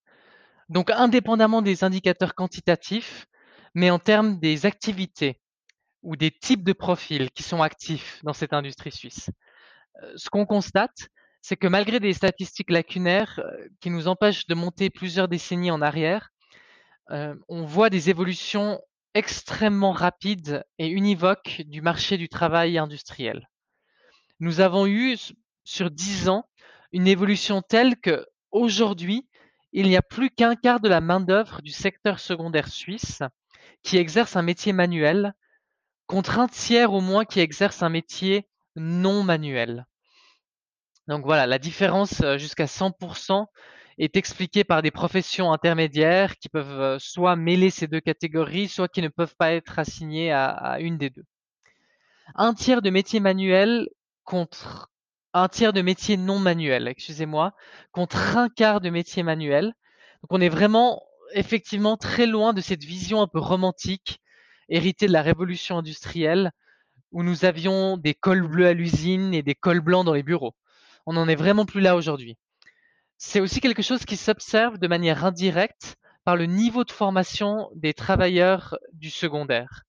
Donc, 0.69 0.89
indépendamment 0.89 1.62
des 1.62 1.84
indicateurs 1.84 2.36
quantitatifs, 2.36 3.27
mais 3.75 3.89
en 3.89 3.99
termes 3.99 4.39
des 4.39 4.65
activités 4.65 5.39
ou 6.01 6.15
des 6.15 6.32
types 6.32 6.63
de 6.63 6.73
profils 6.73 7.32
qui 7.32 7.43
sont 7.43 7.62
actifs 7.62 8.19
dans 8.23 8.34
cette 8.34 8.53
industrie 8.53 8.91
suisse. 8.91 9.29
Euh, 10.01 10.13
ce 10.15 10.29
qu'on 10.29 10.45
constate, 10.45 11.10
c'est 11.41 11.58
que 11.58 11.67
malgré 11.67 11.99
des 11.99 12.13
statistiques 12.13 12.69
lacunaires 12.69 13.39
euh, 13.39 13.67
qui 13.79 13.89
nous 13.89 14.08
empêchent 14.08 14.47
de 14.47 14.56
monter 14.56 14.89
plusieurs 14.89 15.27
décennies 15.27 15.71
en 15.71 15.82
arrière, 15.82 16.29
euh, 17.12 17.36
on 17.47 17.63
voit 17.65 17.89
des 17.89 18.10
évolutions 18.10 18.82
extrêmement 19.13 19.91
rapides 19.91 20.63
et 20.79 20.88
univoques 20.88 21.62
du 21.65 21.82
marché 21.82 22.17
du 22.17 22.29
travail 22.29 22.77
industriel. 22.77 23.49
Nous 24.39 24.60
avons 24.60 24.88
eu 24.88 25.15
sur 25.63 25.91
dix 25.91 26.30
ans 26.30 26.45
une 26.91 27.08
évolution 27.08 27.62
telle 27.62 27.97
que 27.97 28.26
aujourd'hui, 28.52 29.28
il 29.71 29.88
n'y 29.88 29.97
a 29.97 30.02
plus 30.02 30.30
qu'un 30.30 30.56
quart 30.56 30.80
de 30.80 30.89
la 30.89 31.02
main-d'œuvre 31.02 31.62
du 31.62 31.71
secteur 31.71 32.19
secondaire 32.19 32.67
suisse 32.67 33.23
qui 33.82 33.97
exerce 33.97 34.36
un 34.36 34.43
métier 34.43 34.73
manuel, 34.73 35.34
contre 36.08 36.39
un 36.39 36.47
tiers 36.47 36.93
au 36.93 37.02
moins 37.02 37.26
qui 37.26 37.39
exerce 37.39 37.82
un 37.84 37.89
métier 37.89 38.47
non 38.76 39.23
manuel. 39.23 39.86
Donc 41.08 41.26
voilà, 41.26 41.47
la 41.47 41.60
différence 41.60 42.21
euh, 42.21 42.38
jusqu'à 42.38 42.65
100% 42.65 43.45
est 43.97 44.15
expliquée 44.15 44.63
par 44.63 44.82
des 44.82 44.91
professions 44.91 45.52
intermédiaires 45.52 46.38
qui 46.38 46.49
peuvent 46.49 46.80
euh, 46.80 46.99
soit 46.99 47.36
mêler 47.36 47.69
ces 47.69 47.88
deux 47.88 47.99
catégories, 47.99 48.67
soit 48.67 48.88
qui 48.88 49.02
ne 49.02 49.10
peuvent 49.10 49.36
pas 49.36 49.54
être 49.54 49.80
assignées 49.80 50.32
à, 50.32 50.78
une 50.80 50.97
des 50.97 51.10
deux. 51.10 51.26
Un 52.36 52.54
tiers 52.54 52.82
de 52.82 52.89
métiers 52.89 53.19
manuels 53.19 53.89
contre 54.23 54.89
un 55.33 55.47
tiers 55.47 55.73
de 55.73 55.81
métiers 55.81 56.17
non 56.17 56.39
manuels, 56.39 56.87
excusez-moi, 56.87 57.53
contre 57.91 58.37
un 58.37 58.49
quart 58.49 58.81
de 58.81 58.89
métiers 58.89 59.23
manuels. 59.23 59.73
Donc 60.21 60.31
on 60.31 60.41
est 60.41 60.49
vraiment 60.49 61.03
effectivement 61.33 61.97
très 61.97 62.25
loin 62.25 62.53
de 62.53 62.61
cette 62.61 62.83
vision 62.83 63.21
un 63.21 63.27
peu 63.27 63.39
romantique 63.39 64.19
héritée 64.69 65.07
de 65.07 65.13
la 65.13 65.21
révolution 65.21 65.77
industrielle 65.77 66.51
où 67.11 67.23
nous 67.23 67.45
avions 67.45 67.97
des 67.97 68.13
cols 68.13 68.47
bleus 68.47 68.67
à 68.67 68.73
l'usine 68.73 69.33
et 69.33 69.43
des 69.43 69.55
cols 69.55 69.81
blancs 69.81 70.05
dans 70.05 70.13
les 70.13 70.23
bureaux. 70.23 70.55
On 71.05 71.13
n'en 71.13 71.27
est 71.27 71.35
vraiment 71.35 71.65
plus 71.65 71.81
là 71.81 71.95
aujourd'hui. 71.95 72.37
C'est 73.17 73.39
aussi 73.39 73.61
quelque 73.61 73.81
chose 73.81 74.05
qui 74.05 74.17
s'observe 74.17 74.77
de 74.77 74.87
manière 74.87 75.25
indirecte 75.25 75.95
par 76.25 76.35
le 76.35 76.45
niveau 76.45 76.83
de 76.83 76.91
formation 76.91 77.69
des 77.75 77.93
travailleurs 77.93 78.77
du 78.93 79.09
secondaire. 79.09 79.83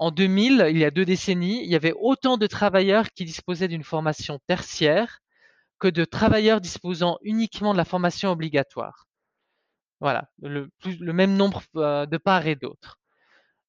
En 0.00 0.10
2000, 0.10 0.68
il 0.70 0.78
y 0.78 0.86
a 0.86 0.90
deux 0.90 1.04
décennies, 1.04 1.62
il 1.62 1.70
y 1.70 1.76
avait 1.76 1.92
autant 1.92 2.38
de 2.38 2.46
travailleurs 2.46 3.10
qui 3.10 3.26
disposaient 3.26 3.68
d'une 3.68 3.84
formation 3.84 4.40
tertiaire 4.46 5.20
que 5.78 5.88
de 5.88 6.06
travailleurs 6.06 6.62
disposant 6.62 7.18
uniquement 7.20 7.72
de 7.72 7.76
la 7.76 7.84
formation 7.84 8.30
obligatoire. 8.30 9.06
Voilà, 10.00 10.30
le, 10.40 10.70
même 11.12 11.36
nombre 11.36 11.62
euh, 11.76 12.06
de 12.06 12.16
part 12.16 12.46
et 12.46 12.56
d'autre. 12.56 12.98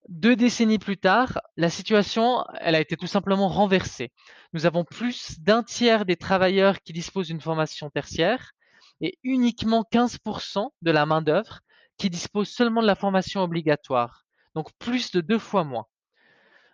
Deux 0.07 0.37
décennies 0.37 0.79
plus 0.79 0.95
tard, 0.95 1.41
la 1.57 1.69
situation, 1.69 2.45
elle 2.61 2.75
a 2.75 2.79
été 2.79 2.95
tout 2.95 3.07
simplement 3.07 3.49
renversée. 3.49 4.13
Nous 4.53 4.65
avons 4.65 4.85
plus 4.85 5.37
d'un 5.41 5.63
tiers 5.63 6.05
des 6.05 6.15
travailleurs 6.15 6.79
qui 6.79 6.93
disposent 6.93 7.27
d'une 7.27 7.41
formation 7.41 7.89
tertiaire 7.89 8.53
et 9.01 9.17
uniquement 9.23 9.83
15% 9.91 10.69
de 10.81 10.91
la 10.91 11.05
main-d'œuvre 11.05 11.59
qui 11.97 12.09
dispose 12.09 12.47
seulement 12.47 12.81
de 12.81 12.87
la 12.87 12.95
formation 12.95 13.41
obligatoire. 13.41 14.23
Donc 14.55 14.69
plus 14.79 15.11
de 15.11 15.19
deux 15.19 15.37
fois 15.37 15.65
moins. 15.65 15.87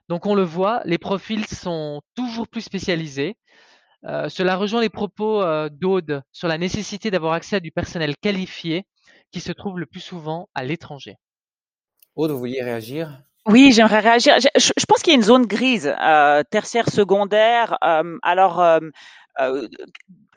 Donc 0.09 0.25
on 0.25 0.35
le 0.35 0.43
voit, 0.43 0.81
les 0.85 0.97
profils 0.97 1.45
sont 1.45 2.01
toujours 2.15 2.47
plus 2.47 2.61
spécialisés. 2.61 3.35
Euh, 4.05 4.29
cela 4.29 4.55
rejoint 4.55 4.81
les 4.81 4.89
propos 4.89 5.41
euh, 5.41 5.69
d'Aude 5.69 6.21
sur 6.31 6.47
la 6.47 6.57
nécessité 6.57 7.11
d'avoir 7.11 7.33
accès 7.33 7.57
à 7.57 7.59
du 7.59 7.71
personnel 7.71 8.15
qualifié 8.21 8.85
qui 9.31 9.41
se 9.41 9.51
trouve 9.51 9.79
le 9.79 9.85
plus 9.85 9.99
souvent 9.99 10.47
à 10.55 10.63
l'étranger. 10.63 11.15
Aude, 12.15 12.31
vous 12.31 12.39
vouliez 12.39 12.63
réagir? 12.63 13.21
Oui, 13.45 13.71
j'aimerais 13.71 13.99
réagir. 13.99 14.35
Je, 14.39 14.85
pense 14.87 15.01
qu'il 15.01 15.13
y 15.13 15.15
a 15.15 15.19
une 15.19 15.23
zone 15.23 15.45
grise, 15.45 15.93
euh, 16.01 16.43
tertiaire, 16.49 16.89
secondaire. 16.89 17.77
alors, 18.21 18.81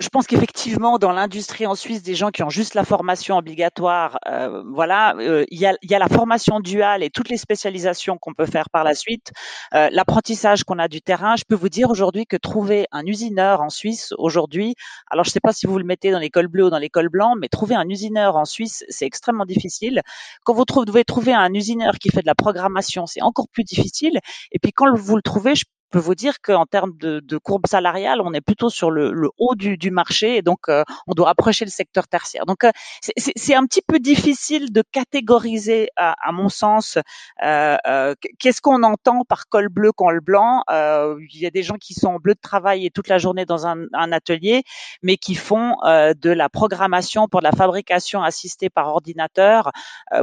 je 0.01 0.09
pense 0.09 0.27
qu'effectivement, 0.27 0.99
dans 0.99 1.13
l'industrie 1.13 1.67
en 1.67 1.75
Suisse, 1.75 2.03
des 2.03 2.15
gens 2.15 2.31
qui 2.31 2.43
ont 2.43 2.49
juste 2.49 2.75
la 2.75 2.85
formation 2.85 3.37
obligatoire, 3.37 4.19
euh, 4.27 4.63
voilà, 4.73 5.15
euh, 5.19 5.45
il, 5.51 5.61
y 5.61 5.67
a, 5.67 5.77
y 5.83 5.95
a, 5.95 5.99
la 5.99 6.09
formation 6.09 6.59
duale 6.59 7.03
et 7.03 7.11
toutes 7.11 7.29
les 7.29 7.37
spécialisations 7.37 8.17
qu'on 8.17 8.33
peut 8.33 8.47
faire 8.47 8.71
par 8.71 8.83
la 8.83 8.95
suite, 8.95 9.31
euh, 9.75 9.91
l'apprentissage 9.93 10.65
qu'on 10.65 10.79
a 10.79 10.89
du 10.89 11.03
terrain. 11.03 11.37
Je 11.37 11.45
peux 11.47 11.55
vous 11.55 11.69
dire 11.69 11.91
aujourd'hui 11.91 12.25
que 12.25 12.39
trouver 12.39 12.87
un 12.93 13.05
usineur 13.05 13.61
en 13.61 13.69
Suisse 13.69 14.15
aujourd'hui, 14.17 14.75
alors 15.11 15.25
je 15.25 15.31
ne 15.31 15.33
sais 15.33 15.41
pas 15.41 15.53
si 15.53 15.67
vous 15.67 15.79
le 15.79 15.85
mettez 15.85 16.11
dans 16.11 16.19
l'école 16.19 16.49
bleue 16.49 16.65
ou 16.65 16.71
dans 16.71 16.79
l'école 16.79 17.11
blanc, 17.11 17.35
mais 17.39 17.49
trouver 17.49 17.75
un 17.75 17.89
usineur 17.89 18.37
en 18.37 18.47
Suisse, 18.47 18.85
c'est 18.89 19.05
extrêmement 19.05 19.45
difficile. 19.45 20.01
Quand 20.45 20.55
vous 20.55 20.65
devez 20.87 21.05
trouver 21.05 21.35
un 21.35 21.53
usineur 21.53 21.99
qui 21.99 22.09
fait 22.09 22.23
de 22.23 22.27
la 22.27 22.35
programmation, 22.35 23.05
c'est 23.05 23.21
encore 23.21 23.49
plus 23.53 23.65
difficile. 23.65 24.19
Et 24.51 24.59
puis 24.59 24.73
quand 24.73 24.95
vous 24.97 25.17
le 25.17 25.23
trouvez, 25.23 25.55
je 25.55 25.65
peux 25.91 25.99
vous 25.99 26.15
dire 26.15 26.41
qu'en 26.41 26.67
termes 26.67 26.93
de, 26.97 27.21
de, 27.21 27.39
courbe 27.39 27.67
salariale, 27.67 28.21
on 28.23 28.33
est 28.33 28.41
plutôt 28.41 28.71
sur 28.71 28.91
le, 28.91 29.13
le 29.13 29.31
haut 29.39 29.55
du, 29.55 29.77
du, 29.77 29.91
marché 29.91 30.37
et 30.37 30.43
donc 30.43 30.69
euh, 30.69 30.85
on 31.07 31.13
doit 31.13 31.29
approcher 31.29 31.65
le 31.65 31.71
secteur 31.71 32.09
tertiaire. 32.09 32.47
Donc 32.47 32.65
euh, 32.65 32.71
c'est 33.17 33.55
un 33.55 33.65
petit 33.67 33.83
peu 33.83 33.99
difficile 33.99 34.73
de 34.73 34.83
catégoriser, 34.93 35.89
à, 35.97 36.15
à 36.27 36.33
mon 36.33 36.49
sens, 36.49 36.99
euh, 37.43 37.77
euh 37.87 38.15
qu'est-ce 38.39 38.61
qu'on 38.61 38.83
entend 38.83 39.25
par 39.25 39.49
col 39.49 39.69
bleu, 39.69 39.93
col 39.93 40.21
blanc. 40.21 40.63
il 40.71 41.41
y 41.41 41.47
a 41.47 41.51
des 41.51 41.63
gens 41.63 41.77
qui 41.77 41.95
sont 41.95 42.09
en 42.09 42.19
bleu 42.19 42.35
de 42.35 42.41
travail 42.41 42.87
et 42.87 42.91
toute 42.91 43.09
la 43.09 43.19
journée 43.19 43.45
dans 43.45 43.67
un, 43.67 43.87
un 43.93 44.13
atelier, 44.13 44.63
mais 45.03 45.17
qui 45.17 45.35
font 45.35 45.77
de 45.85 46.31
la 46.31 46.49
programmation 46.49 47.29
pour 47.29 47.41
de 47.41 47.45
la 47.45 47.53
fabrication 47.53 48.23
assistée 48.23 48.71
par 48.71 48.89
ordinateur 48.89 49.71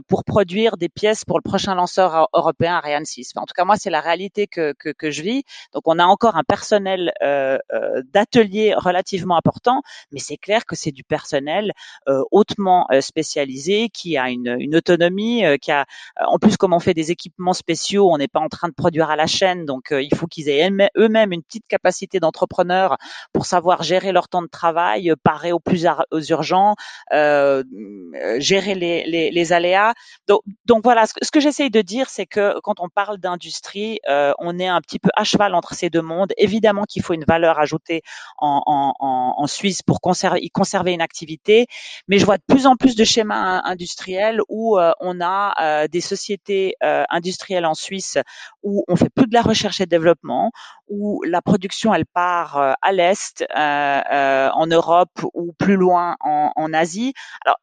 pour 0.07 0.23
produire 0.23 0.77
des 0.77 0.89
pièces 0.89 1.25
pour 1.25 1.37
le 1.37 1.43
prochain 1.43 1.75
lanceur 1.75 2.27
européen 2.33 2.75
Ariane 2.75 3.05
6. 3.05 3.33
en 3.35 3.45
tout 3.45 3.53
cas, 3.55 3.65
moi, 3.65 3.75
c'est 3.77 3.89
la 3.89 4.01
réalité 4.01 4.47
que, 4.47 4.73
que, 4.77 4.89
que 4.89 5.11
je 5.11 5.21
vis. 5.21 5.43
Donc 5.73 5.83
on 5.85 5.99
a 5.99 6.05
encore 6.05 6.35
un 6.35 6.43
personnel 6.43 7.13
euh, 7.23 7.57
euh, 7.73 8.01
d'atelier 8.13 8.73
relativement 8.75 9.37
important, 9.37 9.81
mais 10.11 10.19
c'est 10.19 10.37
clair 10.37 10.65
que 10.65 10.75
c'est 10.75 10.91
du 10.91 11.03
personnel 11.03 11.71
euh, 12.07 12.23
hautement 12.31 12.87
spécialisé 13.01 13.89
qui 13.89 14.17
a 14.17 14.29
une, 14.29 14.55
une 14.59 14.75
autonomie, 14.75 15.43
qui 15.61 15.71
a 15.71 15.85
en 16.25 16.37
plus 16.37 16.57
comme 16.57 16.73
on 16.73 16.79
fait 16.79 16.93
des 16.93 17.11
équipements 17.11 17.53
spéciaux, 17.53 18.09
on 18.11 18.17
n'est 18.17 18.27
pas 18.27 18.39
en 18.39 18.49
train 18.49 18.67
de 18.67 18.73
produire 18.73 19.09
à 19.09 19.15
la 19.15 19.27
chaîne, 19.27 19.65
donc 19.65 19.87
il 19.91 20.13
faut 20.15 20.27
qu'ils 20.27 20.49
aient 20.49 20.69
eux-mêmes 20.97 21.31
une 21.33 21.43
petite 21.43 21.67
capacité 21.67 22.19
d'entrepreneur 22.19 22.97
pour 23.33 23.45
savoir 23.45 23.83
gérer 23.83 24.11
leur 24.11 24.27
temps 24.27 24.41
de 24.41 24.47
travail, 24.47 25.13
parer 25.23 25.51
au 25.51 25.59
plus 25.59 25.85
aux 26.11 26.21
urgents, 26.21 26.75
gérer 27.11 28.75
les, 28.75 29.03
les, 29.05 29.31
les, 29.31 29.53
aléas. 29.53 29.93
Donc, 30.27 30.41
donc 30.65 30.83
voilà, 30.83 31.05
ce 31.05 31.13
que, 31.13 31.37
que 31.37 31.39
j'essaye 31.39 31.69
de 31.69 31.81
dire, 31.81 32.09
c'est 32.09 32.25
que 32.25 32.59
quand 32.61 32.79
on 32.79 32.89
parle 32.89 33.17
d'industrie, 33.17 33.99
on 34.07 34.59
est 34.59 34.67
un 34.67 34.81
petit 34.81 34.99
peu 34.99 35.09
à 35.15 35.23
cheval 35.23 35.46
entre 35.55 35.73
ces 35.73 35.89
deux 35.89 36.01
mondes. 36.01 36.33
Évidemment 36.37 36.83
qu'il 36.83 37.03
faut 37.03 37.13
une 37.13 37.25
valeur 37.27 37.59
ajoutée 37.59 38.01
en, 38.37 38.61
en, 38.65 38.93
en 39.37 39.47
Suisse 39.47 39.81
pour 39.81 40.01
conserver, 40.01 40.41
y 40.41 40.49
conserver 40.49 40.93
une 40.93 41.01
activité, 41.01 41.67
mais 42.07 42.19
je 42.19 42.25
vois 42.25 42.37
de 42.37 42.43
plus 42.47 42.65
en 42.65 42.75
plus 42.75 42.95
de 42.95 43.03
schémas 43.03 43.61
industriels 43.65 44.41
où 44.49 44.77
euh, 44.77 44.91
on 44.99 45.21
a 45.21 45.53
euh, 45.61 45.87
des 45.87 46.01
sociétés 46.01 46.75
euh, 46.83 47.03
industrielles 47.09 47.65
en 47.65 47.73
Suisse 47.73 48.17
où 48.63 48.83
on 48.87 48.95
fait 48.95 49.09
plus 49.09 49.27
de 49.27 49.33
la 49.33 49.41
recherche 49.41 49.81
et 49.81 49.85
développement, 49.85 50.51
où 50.87 51.21
la 51.23 51.41
production 51.41 51.93
elle 51.93 52.05
part 52.05 52.75
à 52.81 52.91
l'est, 52.91 53.45
en 53.55 54.67
Europe 54.67 55.25
ou 55.33 55.53
plus 55.53 55.75
loin 55.75 56.15
en, 56.19 56.51
en 56.55 56.73
Asie. 56.73 57.13
Alors 57.45 57.57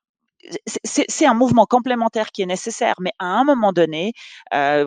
c'est 0.85 1.27
un 1.27 1.35
mouvement 1.35 1.67
complémentaire 1.67 2.31
qui 2.31 2.43
est 2.43 2.47
nécessaire, 2.47 2.95
mais 3.01 3.13
à 3.19 3.27
un 3.27 3.45
moment 3.45 3.73
donné, 3.73 4.13
euh, 4.53 4.87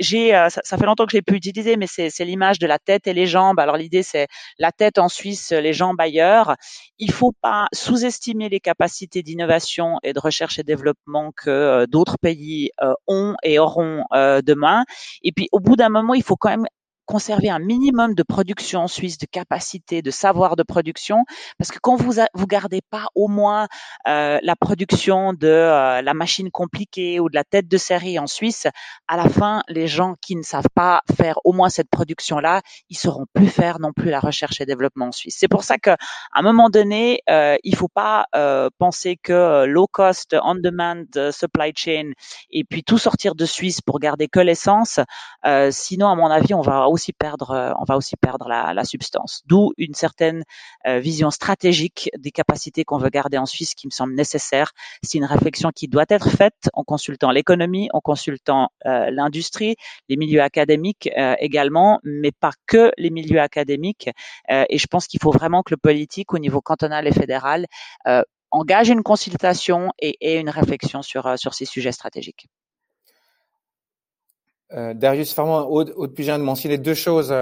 j'ai, 0.00 0.34
euh, 0.34 0.48
ça, 0.48 0.76
fait 0.76 0.86
longtemps 0.86 1.06
que 1.06 1.12
j'ai 1.12 1.22
pu 1.22 1.34
utiliser, 1.34 1.76
mais 1.76 1.86
c'est 1.86 2.24
l'image 2.24 2.58
de 2.58 2.66
la 2.66 2.78
tête 2.78 3.06
et 3.06 3.12
les 3.12 3.26
jambes. 3.26 3.58
Alors 3.58 3.76
l'idée 3.76 4.02
c'est 4.02 4.28
la 4.58 4.72
tête 4.72 4.98
en 4.98 5.08
Suisse, 5.08 5.52
les 5.52 5.72
jambes 5.72 6.00
ailleurs. 6.00 6.56
Il 6.98 7.10
faut 7.10 7.32
pas 7.42 7.66
sous-estimer 7.72 8.48
les 8.48 8.60
capacités 8.60 9.22
d'innovation 9.22 9.98
et 10.02 10.12
de 10.12 10.20
recherche 10.20 10.58
et 10.58 10.62
développement 10.62 11.32
que 11.36 11.50
euh, 11.50 11.86
d'autres 11.86 12.18
pays 12.18 12.70
ont 13.06 13.34
et 13.42 13.58
auront 13.58 14.04
demain. 14.12 14.84
Et 15.22 15.32
puis 15.32 15.48
au 15.52 15.60
bout 15.60 15.76
d'un 15.76 15.88
moment, 15.88 16.14
il 16.14 16.22
faut 16.22 16.36
quand 16.36 16.50
même 16.50 16.66
conserver 17.06 17.48
un 17.48 17.58
minimum 17.58 18.14
de 18.14 18.22
production 18.22 18.80
en 18.80 18.88
Suisse, 18.88 19.16
de 19.16 19.26
capacité, 19.26 20.02
de 20.02 20.10
savoir 20.10 20.56
de 20.56 20.62
production, 20.62 21.24
parce 21.58 21.70
que 21.70 21.78
quand 21.80 21.96
vous 21.96 22.14
vous 22.34 22.46
gardez 22.46 22.80
pas 22.90 23.06
au 23.14 23.28
moins 23.28 23.68
euh, 24.08 24.38
la 24.42 24.56
production 24.56 25.32
de 25.32 25.46
euh, 25.46 26.02
la 26.02 26.14
machine 26.14 26.50
compliquée 26.50 27.20
ou 27.20 27.30
de 27.30 27.34
la 27.34 27.44
tête 27.44 27.68
de 27.68 27.76
série 27.76 28.18
en 28.18 28.26
Suisse, 28.26 28.66
à 29.08 29.16
la 29.16 29.28
fin, 29.28 29.62
les 29.68 29.86
gens 29.86 30.14
qui 30.20 30.36
ne 30.36 30.42
savent 30.42 30.68
pas 30.74 31.00
faire 31.16 31.38
au 31.44 31.52
moins 31.52 31.68
cette 31.68 31.88
production-là, 31.90 32.62
ils 32.90 32.98
sauront 32.98 33.26
plus 33.32 33.48
faire 33.48 33.78
non 33.78 33.92
plus 33.92 34.10
la 34.10 34.20
recherche 34.20 34.60
et 34.60 34.66
développement 34.66 35.06
en 35.06 35.12
Suisse. 35.12 35.36
C'est 35.38 35.48
pour 35.48 35.64
ça 35.64 35.78
qu'à 35.78 35.96
un 36.32 36.42
moment 36.42 36.70
donné, 36.70 37.20
euh, 37.30 37.56
il 37.62 37.76
faut 37.76 37.88
pas 37.88 38.26
euh, 38.34 38.68
penser 38.78 39.16
que 39.16 39.64
low 39.64 39.86
cost, 39.86 40.36
on 40.42 40.56
demand 40.56 41.04
supply 41.30 41.72
chain 41.74 42.10
et 42.50 42.64
puis 42.64 42.82
tout 42.82 42.98
sortir 42.98 43.34
de 43.34 43.46
Suisse 43.46 43.80
pour 43.80 44.00
garder 44.00 44.28
que 44.28 44.40
l'essence. 44.40 45.00
sinon, 45.70 46.08
à 46.08 46.14
mon 46.16 46.26
avis, 46.26 46.54
on 46.54 46.62
va 46.62 46.88
perdre, 47.12 47.74
on 47.78 47.84
va 47.84 47.96
aussi 47.96 48.16
perdre 48.16 48.48
la, 48.48 48.84
substance. 48.84 49.42
D'où 49.46 49.72
une 49.78 49.94
certaine 49.94 50.44
vision 50.84 51.30
stratégique 51.30 52.10
des 52.18 52.30
capacités 52.30 52.84
qu'on 52.84 52.98
veut 52.98 53.10
garder 53.10 53.38
en 53.38 53.46
Suisse 53.46 53.74
qui 53.74 53.86
me 53.86 53.90
semble 53.90 54.14
nécessaire. 54.14 54.72
C'est 55.02 55.18
une 55.18 55.24
réflexion 55.24 55.70
qui 55.74 55.88
doit 55.88 56.06
être 56.08 56.30
faite 56.30 56.68
en 56.72 56.84
consultant 56.84 57.30
l'économie, 57.30 57.88
en 57.92 58.00
consultant 58.00 58.70
euh, 58.86 59.10
l'industrie, 59.10 59.76
les 60.08 60.16
milieux 60.16 60.42
académiques 60.42 61.08
euh, 61.16 61.34
également, 61.38 62.00
mais 62.02 62.32
pas 62.32 62.52
que 62.66 62.92
les 62.98 63.10
milieux 63.10 63.40
académiques. 63.40 64.10
Euh, 64.50 64.64
et 64.68 64.78
je 64.78 64.86
pense 64.86 65.06
qu'il 65.06 65.20
faut 65.20 65.30
vraiment 65.30 65.62
que 65.62 65.72
le 65.72 65.76
politique 65.76 66.32
au 66.32 66.38
niveau 66.38 66.60
cantonal 66.60 67.06
et 67.06 67.12
fédéral 67.12 67.66
engage 68.52 68.88
une 68.88 69.02
consultation 69.02 69.92
et, 69.98 70.16
et 70.20 70.38
une 70.38 70.48
réflexion 70.48 71.02
sur, 71.02 71.38
sur 71.38 71.52
ces 71.52 71.64
sujets 71.64 71.92
stratégiques. 71.92 72.48
Darius 74.70 75.32
Farman, 75.32 75.64
Aude, 75.68 75.92
Aude 75.96 76.14
Pugin 76.14 76.38
mentionner 76.38 76.78
deux 76.78 76.94
choses 76.94 77.32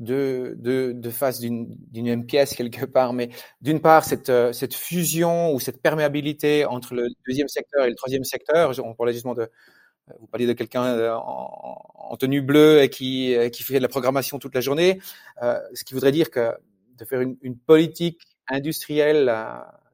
deux, 0.00 0.54
deux, 0.56 0.94
deux 0.94 1.10
faces 1.10 1.40
d'une 1.40 1.76
même 1.92 2.26
pièce 2.26 2.54
quelque 2.54 2.86
part, 2.86 3.12
mais 3.12 3.28
d'une 3.60 3.80
part 3.80 4.04
cette, 4.04 4.30
euh, 4.30 4.52
cette 4.52 4.74
fusion 4.74 5.52
ou 5.52 5.60
cette 5.60 5.82
perméabilité 5.82 6.64
entre 6.64 6.94
le 6.94 7.08
deuxième 7.28 7.48
secteur 7.48 7.84
et 7.84 7.90
le 7.90 7.94
troisième 7.94 8.24
secteur. 8.24 8.72
On 8.82 8.94
parlait 8.94 9.12
justement 9.12 9.34
de, 9.34 9.42
euh, 9.42 10.14
vous 10.18 10.26
parliez 10.26 10.46
de 10.46 10.54
quelqu'un 10.54 10.84
euh, 10.84 11.14
en, 11.14 11.82
en, 11.94 12.16
tenue 12.16 12.40
bleue 12.40 12.82
et 12.82 12.88
qui, 12.88 13.36
qui 13.52 13.62
fait 13.62 13.74
de 13.74 13.82
la 13.82 13.88
programmation 13.88 14.38
toute 14.38 14.54
la 14.54 14.60
journée, 14.60 15.00
euh, 15.42 15.60
ce 15.74 15.84
qui 15.84 15.94
voudrait 15.94 16.12
dire 16.12 16.30
que 16.30 16.54
de 16.96 17.04
faire 17.04 17.20
une, 17.20 17.36
une 17.42 17.56
politique 17.56 18.22
industrielle, 18.48 19.32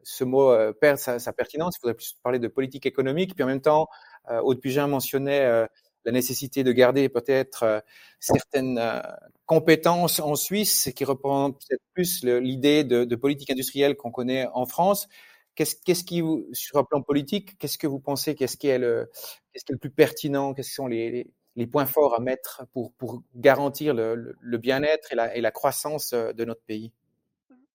ce 0.03 0.25
mot 0.25 0.57
perd 0.81 0.99
sa, 0.99 1.19
sa, 1.19 1.33
pertinence. 1.33 1.77
Il 1.77 1.81
faudrait 1.81 1.95
plus 1.95 2.17
parler 2.23 2.39
de 2.39 2.49
politique 2.49 2.87
économique. 2.87 3.35
Puis 3.35 3.45
en 3.45 3.47
même 3.47 3.61
temps, 3.61 3.89
Aude 4.29 4.61
Pugin 4.61 4.87
mentionnait 4.87 5.67
la 6.07 6.13
nécessité 6.13 6.65
de 6.65 6.73
garder 6.73 7.09
peut-être 7.09 7.65
euh, 7.65 7.81
certaines 8.21 8.79
euh, 8.79 9.01
compétences 9.45 10.21
en 10.21 10.37
Suisse 10.37 10.91
qui 10.95 11.05
reprend 11.05 11.51
peut-être 11.51 11.83
plus 11.93 12.25
l'idée 12.25 12.85
de, 12.85 13.17
politique 13.17 13.51
industrielle 13.51 13.97
qu'on 13.97 14.13
connaît 14.13 14.47
en 14.55 14.67
France. 14.67 15.09
Qu'est-ce, 15.57 15.77
qu'est-ce 15.85 16.05
qui, 16.05 16.23
sur 16.53 16.79
un 16.79 16.85
plan 16.85 17.03
politique, 17.03 17.59
qu'est-ce 17.59 17.79
que 17.79 17.87
vous 17.87 17.99
pensez, 17.99 18.35
qu'est-ce 18.35 18.57
qui 18.57 18.69
qu'est-ce 18.69 19.65
qui 19.65 19.73
est 19.73 19.75
le 19.75 19.79
plus 19.79 19.91
pertinent, 19.91 20.55
quels 20.55 20.65
sont 20.65 20.87
les, 20.87 21.27
points 21.73 21.87
forts 21.87 22.15
à 22.15 22.21
mettre 22.21 22.67
pour, 22.73 22.93
pour 22.93 23.23
garantir 23.35 23.95
le, 23.95 24.59
bien-être 24.59 25.13
et 25.13 25.41
la, 25.41 25.51
croissance 25.51 26.13
euh, 26.13 26.33
de 26.33 26.45
notre 26.45 26.63
pays? 26.63 26.93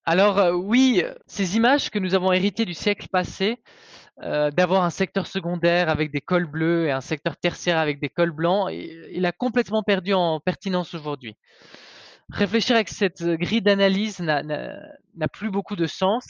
Alors 0.06 0.56
oui, 0.56 1.04
ces 1.28 1.58
images 1.58 1.90
que 1.90 2.00
nous 2.00 2.16
avons 2.16 2.32
héritées 2.32 2.66
du 2.66 2.74
siècle 2.74 3.08
passé, 3.12 3.60
euh, 4.20 4.52
d'avoir 4.52 4.84
un 4.84 4.90
secteur 4.90 5.26
secondaire 5.26 5.90
avec 5.90 6.12
des 6.12 6.22
cols 6.22 6.46
bleus 6.46 6.86
et 6.86 6.92
un 6.92 7.02
secteur 7.02 7.38
tertiaire 7.38 7.78
avec 7.78 8.00
des 8.00 8.10
cols 8.10 8.32
blancs, 8.32 8.70
il 8.72 9.26
a 9.26 9.32
complètement 9.32 9.84
perdu 9.84 10.14
en 10.14 10.40
pertinence 10.40 10.94
aujourd'hui. 10.94 11.36
Réfléchir 12.30 12.76
avec 12.76 12.90
cette 12.90 13.24
grille 13.24 13.62
d'analyse 13.62 14.20
n'a 14.20 15.28
plus 15.32 15.50
beaucoup 15.50 15.76
de 15.76 15.88
sens 15.88 16.26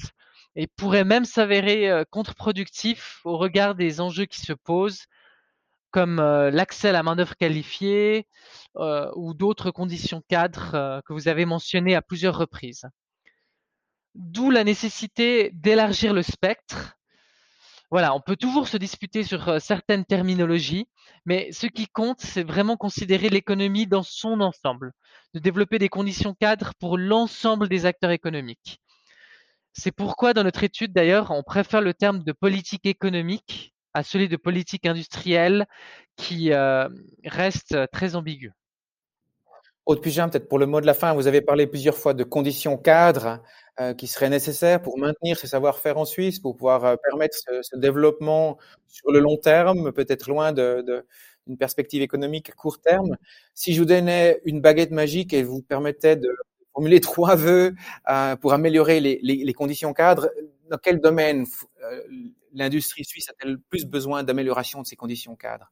et 0.56 0.68
pourrait 0.68 1.04
même 1.04 1.26
s'avérer 1.26 1.90
euh, 1.90 2.04
contre-productif 2.10 3.22
au 3.26 3.38
regard 3.38 3.76
des 3.76 4.00
enjeux 4.00 4.26
qui 4.26 4.42
se 4.42 4.54
posent, 4.54 5.06
comme 5.92 6.20
euh, 6.20 6.50
l'accès 6.50 6.90
à 6.90 6.94
la 6.94 7.04
main-d'œuvre 7.04 7.36
qualifiée 7.36 8.28
ou 9.16 9.34
d'autres 9.34 9.72
conditions 9.72 10.24
cadres 10.30 11.02
que 11.06 11.12
vous 11.12 11.28
avez 11.28 11.46
mentionnées 11.46 11.96
à 11.96 12.02
plusieurs 12.02 12.38
reprises. 12.38 12.86
D'où 14.16 14.50
la 14.50 14.64
nécessité 14.64 15.52
d'élargir 15.54 16.14
le 16.14 16.22
spectre 16.22 16.96
voilà, 17.92 18.16
on 18.16 18.22
peut 18.22 18.38
toujours 18.38 18.70
se 18.70 18.78
disputer 18.78 19.24
sur 19.24 19.50
euh, 19.50 19.60
certaines 19.60 20.06
terminologies, 20.06 20.88
mais 21.26 21.52
ce 21.52 21.68
qui 21.68 21.88
compte, 21.88 22.22
c'est 22.22 22.44
vraiment 22.44 22.78
considérer 22.78 23.30
l'économie 23.30 23.86
dans 23.86 24.02
son 24.02 24.40
ensemble, 24.40 24.94
de 25.34 25.40
développer 25.40 25.78
des 25.78 25.90
conditions 25.90 26.34
cadres 26.34 26.72
pour 26.80 26.98
l'ensemble 26.98 27.68
des 27.68 27.86
acteurs 27.86 28.12
économiques. 28.12 28.80
C'est 29.74 29.92
pourquoi 29.92 30.34
dans 30.34 30.46
notre 30.46 30.64
étude, 30.64 30.94
d'ailleurs, 30.94 31.32
on 31.32 31.44
préfère 31.44 31.82
le 31.82 31.94
terme 31.94 32.24
de 32.24 32.32
politique 32.32 32.86
économique 32.86 33.74
à 33.94 34.04
celui 34.04 34.30
de 34.30 34.38
politique 34.38 34.86
industrielle 34.86 35.66
qui 36.16 36.54
euh, 36.54 36.88
reste 37.26 37.78
très 37.92 38.16
ambigu. 38.16 38.54
Aude 39.86 40.02
Pugin, 40.02 40.30
peut-être 40.30 40.48
pour 40.48 40.60
le 40.60 40.68
mot 40.68 40.80
de 40.80 40.86
la 40.86 40.94
fin, 40.94 41.14
vous 41.14 41.28
avez 41.28 41.42
parlé 41.42 41.68
plusieurs 41.68 41.98
fois 41.98 42.14
de 42.14 42.24
conditions 42.24 42.78
cadres 42.78 43.28
euh, 43.28 43.38
qui 43.98 44.08
seraient 44.08 44.30
nécessaires 44.30 44.82
pour 44.82 44.98
maintenir 44.98 45.38
ce 45.38 45.48
savoir-faire 45.48 45.98
en 45.98 46.06
Suisse, 46.06 46.40
pour 46.40 46.56
pouvoir 46.56 46.86
euh, 46.86 46.96
permettre 46.98 47.38
ce, 47.38 47.62
ce, 47.62 47.76
développement 47.76 48.58
sur 48.88 49.12
le 49.12 49.20
long 49.20 49.38
terme, 49.38 49.92
peut-être 49.92 50.30
loin 50.30 50.52
de, 50.52 50.84
de, 50.86 51.06
d'une 51.48 51.58
perspective 51.58 52.02
économique 52.02 52.50
à 52.50 52.54
court 52.54 52.80
terme. 52.80 53.18
Si 53.54 53.74
je 53.74 53.80
vous 53.80 53.86
donnais 53.86 54.42
une 54.46 54.62
baguette 54.62 54.92
magique 54.92 55.34
et 55.34 55.44
vous 55.44 55.62
permettais 55.62 56.16
de 56.16 56.30
formuler 56.74 57.00
trois 57.02 57.36
vœux 57.36 57.74
euh, 58.10 58.36
pour 58.36 58.54
améliorer 58.54 59.00
les, 59.00 59.20
les, 59.24 59.44
les, 59.44 59.54
conditions 59.54 59.94
cadres, 59.94 60.30
dans 60.70 60.78
quel 60.78 61.00
domaine 61.00 61.46
euh, 61.84 62.02
l'industrie 62.54 63.06
suisse 63.06 63.30
a-t-elle 63.30 63.58
plus 63.58 63.86
besoin 63.86 64.24
d'amélioration 64.24 64.82
de 64.82 64.88
ces 64.88 64.96
conditions 64.96 65.36
cadres? 65.36 65.72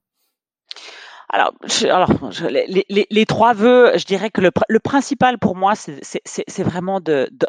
Alors, 1.30 1.54
je, 1.64 1.88
alors 1.88 2.10
les, 2.50 2.86
les, 2.90 3.08
les, 3.10 3.26
trois 3.26 3.54
vœux, 3.54 3.92
je 3.96 4.06
dirais 4.06 4.32
que 4.32 4.42
le, 4.42 4.50
le 4.68 4.80
principal 4.80 5.38
pour 5.38 5.56
moi, 5.56 5.74
c'est 5.76 6.64
vraiment 6.64 7.00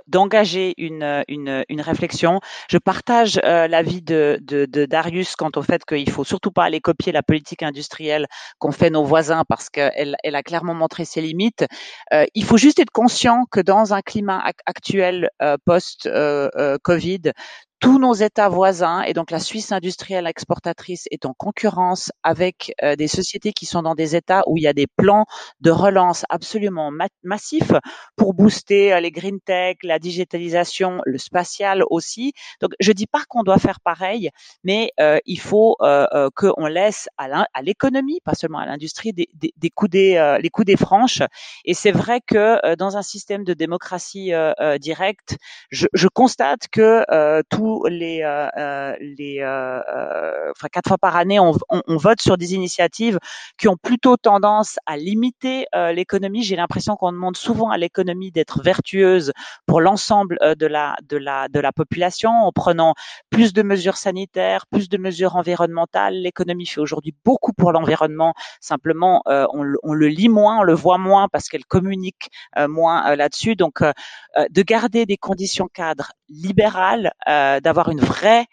d'engager 0.06 0.74
de, 0.76 0.84
une, 0.84 1.24
une, 1.28 1.64
une, 1.68 1.80
réflexion. 1.80 2.40
Je 2.68 2.76
partage 2.76 3.40
euh, 3.42 3.68
l'avis 3.68 4.02
de, 4.02 4.38
de, 4.42 4.66
de, 4.66 4.84
Darius 4.84 5.34
quant 5.34 5.50
au 5.56 5.62
fait 5.62 5.84
qu'il 5.86 6.10
faut 6.10 6.24
surtout 6.24 6.50
pas 6.50 6.64
aller 6.64 6.80
copier 6.80 7.10
la 7.10 7.22
politique 7.22 7.62
industrielle 7.62 8.26
qu'ont 8.58 8.72
fait 8.72 8.90
nos 8.90 9.04
voisins 9.04 9.44
parce 9.48 9.70
qu'elle 9.70 10.16
elle 10.22 10.34
a 10.34 10.42
clairement 10.42 10.74
montré 10.74 11.06
ses 11.06 11.22
limites. 11.22 11.64
Euh, 12.12 12.26
il 12.34 12.44
faut 12.44 12.58
juste 12.58 12.80
être 12.80 12.90
conscient 12.90 13.44
que 13.50 13.60
dans 13.60 13.94
un 13.94 14.02
climat 14.02 14.42
actuel 14.66 15.30
euh, 15.40 15.56
post-Covid, 15.64 16.10
euh, 16.14 17.28
euh, 17.28 17.32
tous 17.80 17.98
nos 17.98 18.12
États 18.12 18.50
voisins 18.50 19.00
et 19.02 19.14
donc 19.14 19.30
la 19.30 19.40
Suisse 19.40 19.72
industrielle 19.72 20.26
exportatrice 20.26 21.06
est 21.10 21.24
en 21.24 21.32
concurrence 21.32 22.12
avec 22.22 22.74
euh, 22.82 22.94
des 22.94 23.08
sociétés 23.08 23.54
qui 23.54 23.64
sont 23.64 23.80
dans 23.80 23.94
des 23.94 24.16
États 24.16 24.42
où 24.46 24.58
il 24.58 24.62
y 24.62 24.66
a 24.66 24.74
des 24.74 24.86
plans 24.86 25.24
de 25.62 25.70
relance 25.70 26.24
absolument 26.28 26.90
massifs 27.22 27.72
pour 28.16 28.34
booster 28.34 28.92
euh, 28.92 29.00
les 29.00 29.10
green 29.10 29.40
tech, 29.40 29.76
la 29.82 29.98
digitalisation, 29.98 31.00
le 31.06 31.16
spatial 31.16 31.82
aussi. 31.88 32.34
Donc 32.60 32.72
je 32.80 32.92
dis 32.92 33.06
pas 33.06 33.22
qu'on 33.28 33.42
doit 33.42 33.58
faire 33.58 33.80
pareil, 33.80 34.28
mais 34.62 34.92
euh, 35.00 35.18
il 35.24 35.40
faut 35.40 35.76
euh, 35.80 36.06
euh 36.12 36.28
qu'on 36.36 36.66
laisse 36.66 37.08
à 37.16 37.62
l'économie, 37.62 38.20
pas 38.24 38.34
seulement 38.34 38.58
à 38.58 38.66
l'industrie, 38.66 39.12
des, 39.14 39.28
des, 39.34 39.52
des 39.56 39.70
coudées, 39.70 40.38
les 40.42 40.50
coudées 40.50 40.76
franches. 40.76 41.22
Et 41.64 41.74
c'est 41.74 41.92
vrai 41.92 42.20
que 42.20 42.74
dans 42.76 42.96
un 42.96 43.02
système 43.02 43.44
de 43.44 43.54
démocratie 43.54 44.32
directe, 44.80 45.36
je, 45.70 45.86
je 45.92 46.08
constate 46.08 46.68
que 46.70 47.04
tout 47.48 47.69
les, 47.88 48.22
euh, 48.22 48.48
euh, 48.56 48.94
euh, 49.42 50.52
quatre 50.72 50.88
fois 50.88 50.98
par 50.98 51.16
année, 51.16 51.38
on, 51.40 51.52
vote 51.88 52.20
sur 52.20 52.36
des 52.38 52.54
initiatives 52.54 53.18
qui 53.58 53.68
ont 53.68 53.76
plutôt 53.76 54.16
tendance 54.16 54.78
à 54.86 54.96
limiter 54.96 55.66
l'économie. 55.92 56.42
J'ai 56.42 56.56
l'impression 56.56 56.96
qu'on 56.96 57.12
demande 57.12 57.36
souvent 57.36 57.70
à 57.70 57.78
l'économie 57.78 58.30
d'être 58.30 58.62
vertueuse 58.62 59.32
pour 59.66 59.80
l'ensemble 59.80 60.38
de 60.40 60.66
la 60.66 60.96
de 61.08 61.16
la 61.16 61.48
de 61.48 61.60
la 61.60 61.72
population 61.72 62.30
en 62.30 62.52
prenant 62.52 62.94
plus 63.28 63.52
de 63.52 63.62
mesures 63.62 63.96
sanitaires, 63.96 64.66
plus 64.66 64.88
de 64.88 64.98
mesures 64.98 65.36
environnementales. 65.36 66.14
L'économie 66.14 66.66
fait 66.66 66.80
aujourd'hui 66.80 67.14
beaucoup 67.24 67.52
pour 67.52 67.72
l'environnement. 67.72 68.34
Simplement, 68.60 69.22
on, 69.26 69.62
le 69.62 70.08
lit 70.08 70.28
moins, 70.28 70.60
on 70.60 70.62
le 70.62 70.74
voit 70.74 70.98
moins 70.98 71.28
parce 71.28 71.48
qu'elle 71.48 71.64
communique 71.64 72.30
moins 72.56 73.14
là-dessus. 73.16 73.56
Donc, 73.56 73.82
de 73.82 74.62
garder 74.62 75.06
des 75.06 75.16
conditions 75.16 75.68
cadres 75.68 76.12
libérales, 76.28 77.12
d'avoir 77.60 77.88
une 77.90 78.00
vraie 78.00 78.46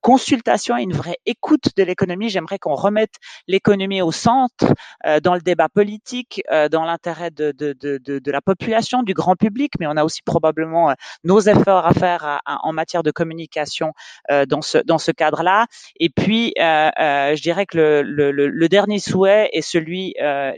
consultation 0.00 0.76
et 0.76 0.82
une 0.82 0.92
vraie 0.92 1.18
écoute 1.26 1.68
de 1.76 1.82
l'économie. 1.82 2.28
J'aimerais 2.28 2.58
qu'on 2.58 2.74
remette 2.74 3.14
l'économie 3.48 4.02
au 4.02 4.12
centre 4.12 4.72
dans 5.22 5.34
le 5.34 5.40
débat 5.40 5.68
politique, 5.68 6.42
dans 6.70 6.84
l'intérêt 6.84 7.30
de, 7.30 7.52
de, 7.52 7.72
de, 7.72 7.98
de, 7.98 8.30
la 8.30 8.40
population, 8.40 9.02
du 9.02 9.14
grand 9.14 9.36
public, 9.36 9.72
mais 9.78 9.86
on 9.86 9.96
a 9.96 10.04
aussi 10.04 10.22
probablement 10.22 10.94
nos 11.24 11.40
efforts 11.40 11.86
à 11.86 11.92
faire 11.92 12.40
en 12.46 12.72
matière 12.72 13.02
de 13.02 13.10
communication 13.10 13.92
dans 14.48 14.62
ce, 14.62 14.78
dans 14.78 14.98
ce 14.98 15.10
cadre-là. 15.10 15.66
Et 15.98 16.10
puis, 16.10 16.52
je 16.56 17.42
dirais 17.42 17.66
que 17.66 17.78
le, 17.78 18.02
le, 18.30 18.48
le, 18.48 18.68
dernier 18.68 18.98
souhait 18.98 19.48
est 19.52 19.62
celui 19.62 20.14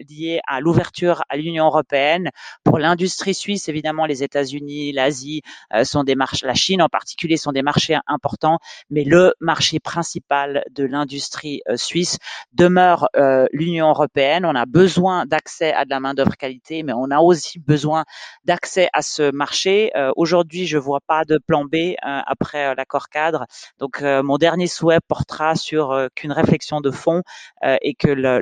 lié 0.08 0.40
à 0.46 0.60
l'ouverture 0.60 1.22
à 1.28 1.36
l'Union 1.36 1.66
européenne. 1.66 2.30
Pour 2.64 2.78
l'industrie 2.78 3.34
suisse, 3.34 3.68
évidemment, 3.68 4.06
les 4.06 4.22
États-Unis, 4.22 4.92
l'Asie 4.92 5.42
sont 5.84 6.04
des 6.04 6.14
marchés, 6.14 6.46
la 6.46 6.54
Chine 6.54 6.82
en 6.82 6.88
particulier 6.88 7.36
sont 7.36 7.52
des 7.52 7.62
marchés 7.62 7.96
importants, 8.06 8.58
mais 8.90 9.04
le 9.06 9.34
marché 9.40 9.78
principal 9.78 10.64
de 10.70 10.84
l'industrie 10.84 11.62
suisse 11.76 12.18
demeure 12.52 13.08
l'Union 13.52 13.88
européenne. 13.88 14.44
On 14.44 14.54
a 14.54 14.66
besoin 14.66 15.26
d'accès 15.26 15.72
à 15.72 15.84
de 15.84 15.90
la 15.90 16.00
main 16.00 16.12
d'œuvre 16.12 16.36
qualité, 16.36 16.82
mais 16.82 16.92
on 16.92 17.10
a 17.12 17.20
aussi 17.20 17.60
besoin 17.60 18.04
d'accès 18.44 18.88
à 18.92 19.02
ce 19.02 19.30
marché. 19.30 19.92
Aujourd'hui, 20.16 20.66
je 20.66 20.76
vois 20.76 21.00
pas 21.06 21.24
de 21.24 21.38
plan 21.38 21.64
B 21.64 21.94
après 22.02 22.74
l'accord 22.74 23.08
cadre. 23.08 23.46
Donc, 23.78 24.02
mon 24.02 24.38
dernier 24.38 24.66
souhait 24.66 25.00
portera 25.06 25.54
sur 25.54 26.08
qu'une 26.16 26.32
réflexion 26.32 26.80
de 26.80 26.90
fond 26.90 27.22
et 27.62 27.94
que 27.94 28.08
la, 28.08 28.40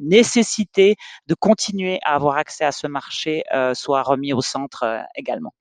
nécessité 0.00 0.94
de 1.26 1.34
continuer 1.34 1.98
à 2.04 2.14
avoir 2.14 2.36
accès 2.36 2.64
à 2.64 2.72
ce 2.72 2.86
marché 2.86 3.42
soit 3.74 4.02
remis 4.02 4.32
au 4.32 4.42
centre 4.42 5.04
également. 5.16 5.52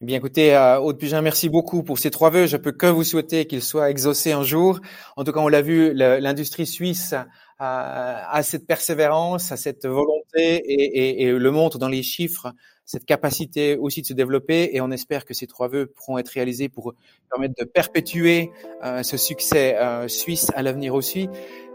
Eh 0.00 0.04
bien, 0.04 0.16
écoutez, 0.16 0.54
euh, 0.54 0.78
Aude 0.78 0.96
Pugin, 0.96 1.22
merci 1.22 1.48
beaucoup 1.48 1.82
pour 1.82 1.98
ces 1.98 2.12
trois 2.12 2.30
vœux. 2.30 2.46
Je 2.46 2.56
peux 2.56 2.70
que 2.70 2.86
vous 2.86 3.02
souhaiter 3.02 3.46
qu'ils 3.46 3.64
soient 3.64 3.90
exaucés 3.90 4.30
un 4.30 4.44
jour. 4.44 4.78
En 5.16 5.24
tout 5.24 5.32
cas, 5.32 5.40
on 5.40 5.48
l'a 5.48 5.60
vu, 5.60 5.92
l'industrie 5.92 6.66
suisse 6.66 7.16
a, 7.58 8.40
cette 8.44 8.68
persévérance, 8.68 9.50
a 9.50 9.56
cette 9.56 9.86
volonté 9.86 10.28
et, 10.36 11.24
et, 11.24 11.32
le 11.32 11.50
montre 11.50 11.78
dans 11.78 11.88
les 11.88 12.04
chiffres, 12.04 12.52
cette 12.84 13.06
capacité 13.06 13.76
aussi 13.76 14.02
de 14.02 14.06
se 14.06 14.12
développer. 14.12 14.70
Et 14.72 14.80
on 14.80 14.92
espère 14.92 15.24
que 15.24 15.34
ces 15.34 15.48
trois 15.48 15.66
vœux 15.66 15.86
pourront 15.86 16.18
être 16.18 16.28
réalisés 16.28 16.68
pour 16.68 16.94
permettre 17.28 17.54
de 17.58 17.64
perpétuer 17.64 18.52
euh, 18.84 19.02
ce 19.02 19.16
succès 19.16 19.76
euh, 19.78 20.06
suisse 20.06 20.52
à 20.54 20.62
l'avenir 20.62 20.94
aussi. 20.94 21.28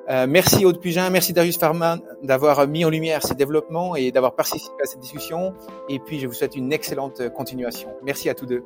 Euh, 0.09 0.25
merci 0.27 0.65
Aude 0.65 0.79
Pugin, 0.79 1.09
merci 1.09 1.31
Darius 1.31 1.57
Farman 1.57 2.01
d'avoir 2.21 2.67
mis 2.67 2.83
en 2.83 2.89
lumière 2.89 3.25
ces 3.25 3.35
développements 3.35 3.95
et 3.95 4.11
d'avoir 4.11 4.35
participé 4.35 4.75
à 4.83 4.85
cette 4.85 4.99
discussion. 4.99 5.53
Et 5.87 5.99
puis 5.99 6.19
je 6.19 6.27
vous 6.27 6.33
souhaite 6.33 6.55
une 6.55 6.73
excellente 6.73 7.29
continuation. 7.29 7.89
Merci 8.03 8.29
à 8.29 8.33
tous 8.33 8.45
deux. 8.45 8.63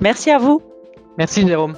Merci 0.00 0.30
à 0.30 0.38
vous. 0.38 0.62
Merci 1.18 1.46
Jérôme. 1.46 1.74